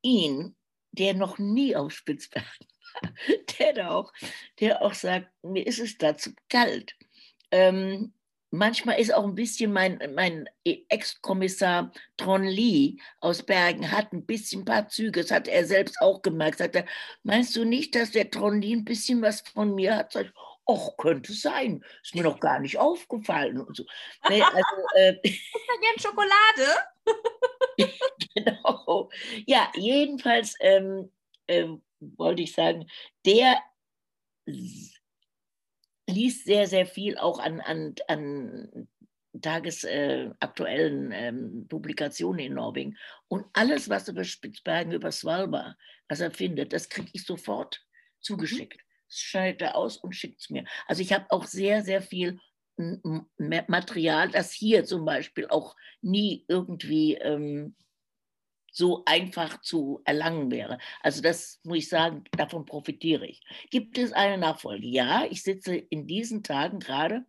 ihn, 0.01 0.55
der 0.91 1.13
noch 1.13 1.37
nie 1.37 1.75
auf 1.75 1.91
Spitzbergen 1.91 2.49
war, 3.01 3.13
der 3.59 3.73
da 3.73 3.89
auch, 3.91 4.13
der 4.59 4.81
auch 4.81 4.93
sagt, 4.93 5.29
mir 5.43 5.65
ist 5.65 5.79
es 5.79 5.97
dazu 5.97 6.31
kalt. 6.49 6.95
Ähm, 7.51 8.13
manchmal 8.51 8.99
ist 8.99 9.13
auch 9.13 9.23
ein 9.23 9.35
bisschen 9.35 9.71
mein, 9.71 9.99
mein 10.15 10.49
Ex-Kommissar 10.63 11.91
Tron 12.17 12.43
Lee 12.43 12.97
aus 13.19 13.43
Bergen 13.43 13.91
hat 13.91 14.13
ein 14.13 14.25
bisschen 14.25 14.61
ein 14.61 14.65
paar 14.65 14.87
Züge, 14.89 15.21
das 15.21 15.31
hat 15.31 15.47
er 15.47 15.65
selbst 15.65 16.01
auch 16.01 16.21
gemerkt, 16.21 16.59
sagt 16.59 16.75
er, 16.75 16.85
meinst 17.23 17.55
du 17.55 17.65
nicht, 17.65 17.95
dass 17.95 18.11
der 18.11 18.31
Tron 18.31 18.61
Lee 18.61 18.73
ein 18.73 18.85
bisschen 18.85 19.21
was 19.21 19.41
von 19.41 19.75
mir 19.75 19.95
hat? 19.95 20.13
Sag 20.13 20.25
ich, 20.25 20.31
Och, 20.69 20.97
könnte 20.97 21.31
sein. 21.33 21.83
Ist 22.03 22.13
mir 22.13 22.23
noch 22.23 22.41
gar 22.41 22.59
nicht 22.59 22.77
aufgefallen. 22.77 23.61
Und 23.61 23.77
so. 23.77 23.85
Nee, 24.29 24.41
also, 24.41 24.61
äh, 24.95 25.17
ist 25.23 25.41
da 25.53 25.73
gern 25.81 25.99
Schokolade? 25.99 26.75
genau. 28.35 29.09
Ja, 29.45 29.71
jedenfalls 29.75 30.55
ähm, 30.59 31.09
äh, 31.47 31.67
wollte 31.99 32.43
ich 32.43 32.53
sagen, 32.53 32.85
der 33.25 33.57
liest 36.05 36.45
sehr, 36.45 36.67
sehr 36.67 36.85
viel 36.85 37.17
auch 37.17 37.39
an, 37.39 37.61
an, 37.61 37.95
an 38.09 38.89
tagesaktuellen 39.41 41.11
äh, 41.13 41.27
ähm, 41.29 41.65
Publikationen 41.69 42.39
in 42.39 42.55
Norwegen. 42.55 42.97
Und 43.29 43.45
alles, 43.53 43.87
was 43.87 44.09
über 44.09 44.25
Spitzbergen, 44.25 44.91
über 44.91 45.13
Svalbard, 45.13 45.77
was 46.09 46.19
er 46.19 46.31
findet, 46.31 46.73
das 46.73 46.89
kriege 46.89 47.09
ich 47.13 47.23
sofort 47.23 47.79
mhm. 47.79 48.21
zugeschickt 48.21 48.86
schneidet 49.09 49.61
er 49.61 49.75
aus 49.75 49.97
und 49.97 50.15
schickt 50.15 50.41
es 50.41 50.49
mir. 50.49 50.65
Also 50.87 51.01
ich 51.01 51.13
habe 51.13 51.25
auch 51.29 51.45
sehr, 51.45 51.83
sehr 51.83 52.01
viel 52.01 52.39
Material, 52.77 54.29
das 54.29 54.51
hier 54.51 54.85
zum 54.85 55.03
Beispiel 55.03 55.47
auch 55.47 55.75
nie 56.01 56.45
irgendwie 56.47 57.15
ähm, 57.15 57.75
so 58.71 59.03
einfach 59.05 59.59
zu 59.61 60.01
erlangen 60.05 60.51
wäre. 60.51 60.77
Also 61.01 61.21
das 61.21 61.59
muss 61.63 61.79
ich 61.79 61.89
sagen, 61.89 62.23
davon 62.31 62.65
profitiere 62.65 63.25
ich. 63.25 63.41
Gibt 63.71 63.97
es 63.97 64.13
eine 64.13 64.37
Nachfolge? 64.37 64.85
Ja, 64.85 65.25
ich 65.25 65.41
sitze 65.41 65.75
in 65.75 66.05
diesen 66.05 66.43
Tagen 66.43 66.79
gerade 66.79 67.25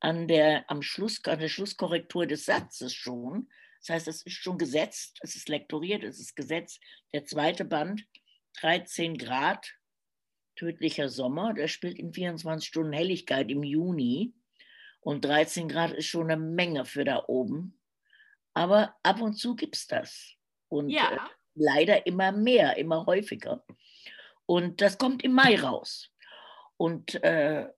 an 0.00 0.28
der, 0.28 0.70
am 0.70 0.82
Schluss, 0.82 1.24
an 1.24 1.38
der 1.38 1.48
Schlusskorrektur 1.48 2.26
des 2.26 2.44
Satzes 2.44 2.92
schon. 2.92 3.48
Das 3.80 3.88
heißt, 3.94 4.08
es 4.08 4.22
ist 4.22 4.34
schon 4.34 4.58
gesetzt, 4.58 5.18
es 5.22 5.34
ist 5.34 5.48
lektoriert, 5.48 6.04
es 6.04 6.20
ist 6.20 6.36
gesetzt. 6.36 6.78
Der 7.14 7.24
zweite 7.24 7.64
Band, 7.64 8.04
13 8.60 9.16
Grad, 9.16 9.74
Tödlicher 10.56 11.08
Sommer, 11.08 11.54
der 11.54 11.68
spielt 11.68 11.98
in 11.98 12.12
24 12.12 12.66
Stunden 12.66 12.92
Helligkeit 12.92 13.50
im 13.50 13.62
Juni. 13.62 14.34
Und 15.00 15.24
13 15.24 15.68
Grad 15.68 15.92
ist 15.92 16.06
schon 16.06 16.30
eine 16.30 16.40
Menge 16.40 16.84
für 16.84 17.04
da 17.04 17.24
oben. 17.26 17.78
Aber 18.54 18.94
ab 19.02 19.20
und 19.20 19.34
zu 19.34 19.54
gibt 19.56 19.76
es 19.76 19.86
das. 19.86 20.34
Und 20.68 20.88
ja. 20.88 21.12
äh, 21.12 21.18
leider 21.54 22.06
immer 22.06 22.32
mehr, 22.32 22.76
immer 22.76 23.04
häufiger. 23.06 23.64
Und 24.46 24.80
das 24.80 24.98
kommt 24.98 25.22
im 25.24 25.32
Mai 25.32 25.60
raus. 25.60 26.10
Und 26.76 27.22
äh, 27.22 27.68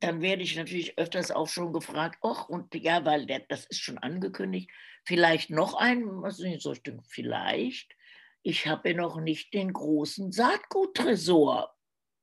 dann 0.00 0.20
werde 0.20 0.42
ich 0.42 0.56
natürlich 0.56 0.98
öfters 0.98 1.30
auch 1.30 1.48
schon 1.48 1.72
gefragt, 1.72 2.18
ach, 2.22 2.48
und 2.48 2.74
ja, 2.74 3.04
weil 3.04 3.26
der, 3.26 3.40
das 3.40 3.64
ist 3.66 3.80
schon 3.80 3.98
angekündigt, 3.98 4.70
vielleicht 5.04 5.50
noch 5.50 5.74
ein, 5.74 6.22
was 6.22 6.38
ist 6.38 6.44
nicht 6.44 6.62
so 6.62 6.74
stimmt, 6.74 7.06
vielleicht 7.08 7.94
ich 8.44 8.66
habe 8.66 8.94
noch 8.94 9.20
nicht 9.20 9.54
den 9.54 9.72
großen 9.72 10.30
Saatguttresor 10.30 11.74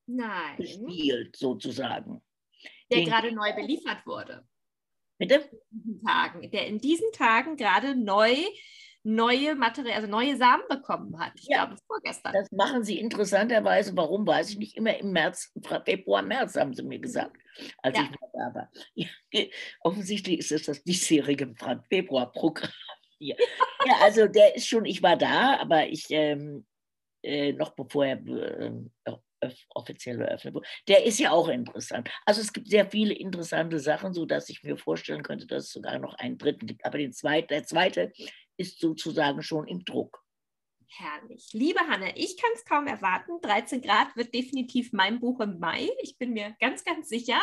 Nein. 0.06 0.56
gespielt, 0.56 1.36
sozusagen. 1.36 2.22
Der 2.92 3.00
den 3.00 3.08
gerade 3.08 3.32
neu 3.32 3.54
beliefert 3.54 4.06
wurde. 4.06 4.48
Bitte? 5.18 5.50
In 5.72 6.02
Tagen, 6.06 6.52
der 6.52 6.68
in 6.68 6.80
diesen 6.80 7.12
Tagen 7.12 7.58
gerade 7.58 7.96
neu 7.96 8.36
neue 9.04 9.56
Material, 9.56 9.96
also 9.96 10.08
neue 10.08 10.38
Samen 10.38 10.62
bekommen 10.70 11.20
hat. 11.20 11.32
Ich 11.36 11.48
ja, 11.48 11.66
glaube, 11.66 11.82
vorgestern. 11.88 12.34
Das 12.34 12.52
machen 12.52 12.84
sie 12.84 13.00
interessanterweise. 13.00 13.98
Warum 13.98 14.28
weiß 14.28 14.52
ich 14.52 14.58
nicht? 14.60 14.78
Immer 14.78 14.96
im 15.00 15.12
März, 15.12 15.52
Februar, 15.86 16.22
März 16.22 16.56
haben 16.56 16.76
sie 16.76 16.84
mir 16.84 17.00
gesagt, 17.00 17.36
als 17.82 17.98
ja. 17.98 18.04
ich 18.04 18.12
noch 18.12 18.30
da 18.32 18.54
war. 18.54 18.72
Ja, 18.94 19.08
offensichtlich 19.80 20.38
ist 20.38 20.52
es 20.52 20.66
das 20.66 20.84
diesjährige 20.84 21.56
Februar-Programm 21.90 22.70
hier. 23.22 23.36
Ja, 23.86 23.96
also 24.02 24.28
der 24.28 24.56
ist 24.56 24.68
schon, 24.68 24.86
ich 24.86 25.02
war 25.04 25.18
da, 25.18 25.60
aber 25.60 25.88
ich, 25.88 26.08
ähm, 26.10 26.66
äh, 27.24 27.54
noch 27.54 27.72
bevor 27.72 28.06
er 28.06 28.26
äh, 28.26 28.72
offiziell 29.74 30.22
eröffnet 30.22 30.54
wurde, 30.54 30.68
der 30.88 31.06
ist 31.06 31.20
ja 31.20 31.32
auch 31.32 31.48
interessant. 31.48 32.10
Also 32.26 32.42
es 32.42 32.54
gibt 32.54 32.68
sehr 32.68 32.86
viele 32.86 33.14
interessante 33.14 33.80
Sachen, 33.80 34.14
sodass 34.14 34.50
ich 34.50 34.64
mir 34.64 34.78
vorstellen 34.78 35.24
könnte, 35.24 35.48
dass 35.48 35.66
es 35.66 35.72
sogar 35.72 35.98
noch 36.00 36.14
einen 36.16 36.38
dritten 36.38 36.68
gibt. 36.68 36.86
Aber 36.86 36.98
den 36.98 37.14
zweiten, 37.14 37.48
der 37.48 37.64
zweite 37.64 38.12
ist 38.58 38.80
sozusagen 38.80 39.42
schon 39.42 39.68
im 39.68 39.84
Druck. 39.84 40.24
Herrlich. 40.88 41.50
Liebe 41.54 41.80
Hanne, 41.80 42.18
ich 42.18 42.38
kann 42.38 42.52
es 42.54 42.66
kaum 42.66 42.86
erwarten. 42.86 43.40
13 43.42 43.82
Grad 43.82 44.16
wird 44.18 44.34
definitiv 44.36 44.92
mein 44.92 45.20
Buch 45.20 45.40
im 45.40 45.58
Mai. 45.58 45.90
Ich 46.02 46.18
bin 46.18 46.34
mir 46.34 46.56
ganz, 46.60 46.84
ganz 46.84 47.08
sicher. 47.08 47.40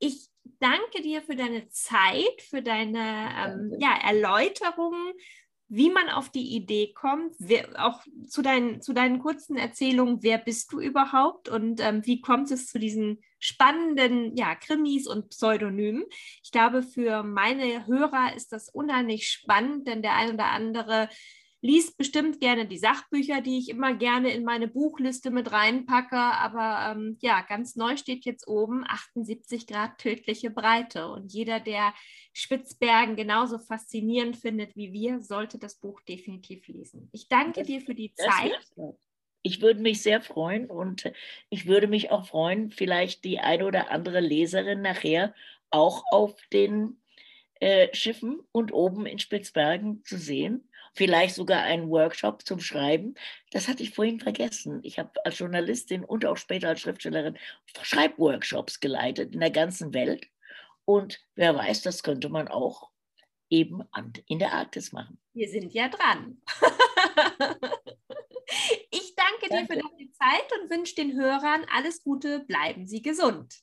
Ich 0.00 0.31
danke 0.60 1.02
dir 1.02 1.22
für 1.22 1.36
deine 1.36 1.68
Zeit, 1.68 2.42
für 2.48 2.62
deine 2.62 3.30
ähm, 3.38 3.76
ja, 3.78 3.96
Erläuterungen, 4.02 5.12
wie 5.68 5.90
man 5.90 6.10
auf 6.10 6.28
die 6.28 6.54
Idee 6.54 6.92
kommt, 6.92 7.34
wer, 7.38 7.68
auch 7.78 8.02
zu 8.28 8.42
deinen, 8.42 8.82
zu 8.82 8.92
deinen 8.92 9.18
kurzen 9.20 9.56
Erzählungen, 9.56 10.22
wer 10.22 10.38
bist 10.38 10.72
du 10.72 10.80
überhaupt? 10.80 11.48
Und 11.48 11.80
ähm, 11.80 12.04
wie 12.04 12.20
kommt 12.20 12.50
es 12.50 12.66
zu 12.66 12.78
diesen 12.78 13.22
spannenden 13.42 14.36
ja, 14.36 14.54
Krimis 14.54 15.08
und 15.08 15.30
Pseudonymen. 15.30 16.04
Ich 16.44 16.52
glaube, 16.52 16.82
für 16.82 17.24
meine 17.24 17.86
Hörer 17.86 18.36
ist 18.36 18.52
das 18.52 18.68
unheimlich 18.68 19.28
spannend, 19.28 19.88
denn 19.88 20.00
der 20.00 20.14
ein 20.14 20.34
oder 20.34 20.46
andere 20.46 21.08
liest 21.62 21.96
bestimmt 21.96 22.40
gerne 22.40 22.66
die 22.66 22.76
Sachbücher, 22.76 23.40
die 23.40 23.56
ich 23.56 23.68
immer 23.70 23.94
gerne 23.94 24.32
in 24.32 24.42
meine 24.42 24.66
Buchliste 24.66 25.30
mit 25.30 25.52
reinpacke. 25.52 26.16
Aber 26.16 26.92
ähm, 26.92 27.16
ja, 27.20 27.40
ganz 27.42 27.76
neu 27.76 27.96
steht 27.96 28.24
jetzt 28.24 28.48
oben 28.48 28.84
78 28.86 29.68
Grad 29.68 29.96
tödliche 29.98 30.50
Breite. 30.50 31.08
Und 31.08 31.32
jeder, 31.32 31.60
der 31.60 31.94
Spitzbergen 32.32 33.14
genauso 33.14 33.58
faszinierend 33.58 34.36
findet 34.36 34.74
wie 34.76 34.92
wir, 34.92 35.20
sollte 35.20 35.58
das 35.58 35.76
Buch 35.76 36.00
definitiv 36.02 36.66
lesen. 36.66 37.08
Ich 37.12 37.28
danke 37.28 37.60
das, 37.60 37.68
dir 37.68 37.80
für 37.80 37.94
die 37.94 38.12
Zeit. 38.12 38.58
Ich 39.44 39.62
würde 39.62 39.80
mich 39.80 40.02
sehr 40.02 40.20
freuen 40.20 40.66
und 40.66 41.12
ich 41.48 41.66
würde 41.66 41.86
mich 41.86 42.10
auch 42.10 42.26
freuen, 42.26 42.70
vielleicht 42.70 43.24
die 43.24 43.38
eine 43.38 43.66
oder 43.66 43.90
andere 43.90 44.20
Leserin 44.20 44.82
nachher 44.82 45.32
auch 45.70 46.02
auf 46.10 46.34
den 46.52 47.00
äh, 47.60 47.88
Schiffen 47.94 48.40
und 48.50 48.72
oben 48.72 49.06
in 49.06 49.20
Spitzbergen 49.20 50.02
zu 50.04 50.18
sehen 50.18 50.68
vielleicht 50.94 51.34
sogar 51.34 51.62
einen 51.62 51.88
Workshop 51.90 52.44
zum 52.44 52.60
Schreiben. 52.60 53.14
Das 53.50 53.68
hatte 53.68 53.82
ich 53.82 53.94
vorhin 53.94 54.20
vergessen. 54.20 54.80
Ich 54.82 54.98
habe 54.98 55.10
als 55.24 55.38
Journalistin 55.38 56.04
und 56.04 56.24
auch 56.26 56.36
später 56.36 56.68
als 56.68 56.80
Schriftstellerin 56.80 57.38
Schreibworkshops 57.82 58.80
geleitet 58.80 59.34
in 59.34 59.40
der 59.40 59.50
ganzen 59.50 59.94
Welt. 59.94 60.26
Und 60.84 61.20
wer 61.34 61.54
weiß, 61.54 61.82
das 61.82 62.02
könnte 62.02 62.28
man 62.28 62.48
auch 62.48 62.90
eben 63.48 63.82
in 64.26 64.38
der 64.38 64.52
Arktis 64.52 64.92
machen. 64.92 65.18
Wir 65.34 65.48
sind 65.48 65.72
ja 65.72 65.88
dran. 65.88 66.40
ich 68.90 69.14
danke, 69.14 69.48
danke 69.48 69.48
dir 69.48 69.66
für 69.66 69.76
deine 69.76 70.10
Zeit 70.12 70.60
und 70.60 70.70
wünsche 70.70 70.94
den 70.94 71.14
Hörern 71.14 71.66
alles 71.72 72.02
Gute. 72.02 72.40
Bleiben 72.40 72.86
Sie 72.86 73.02
gesund. 73.02 73.62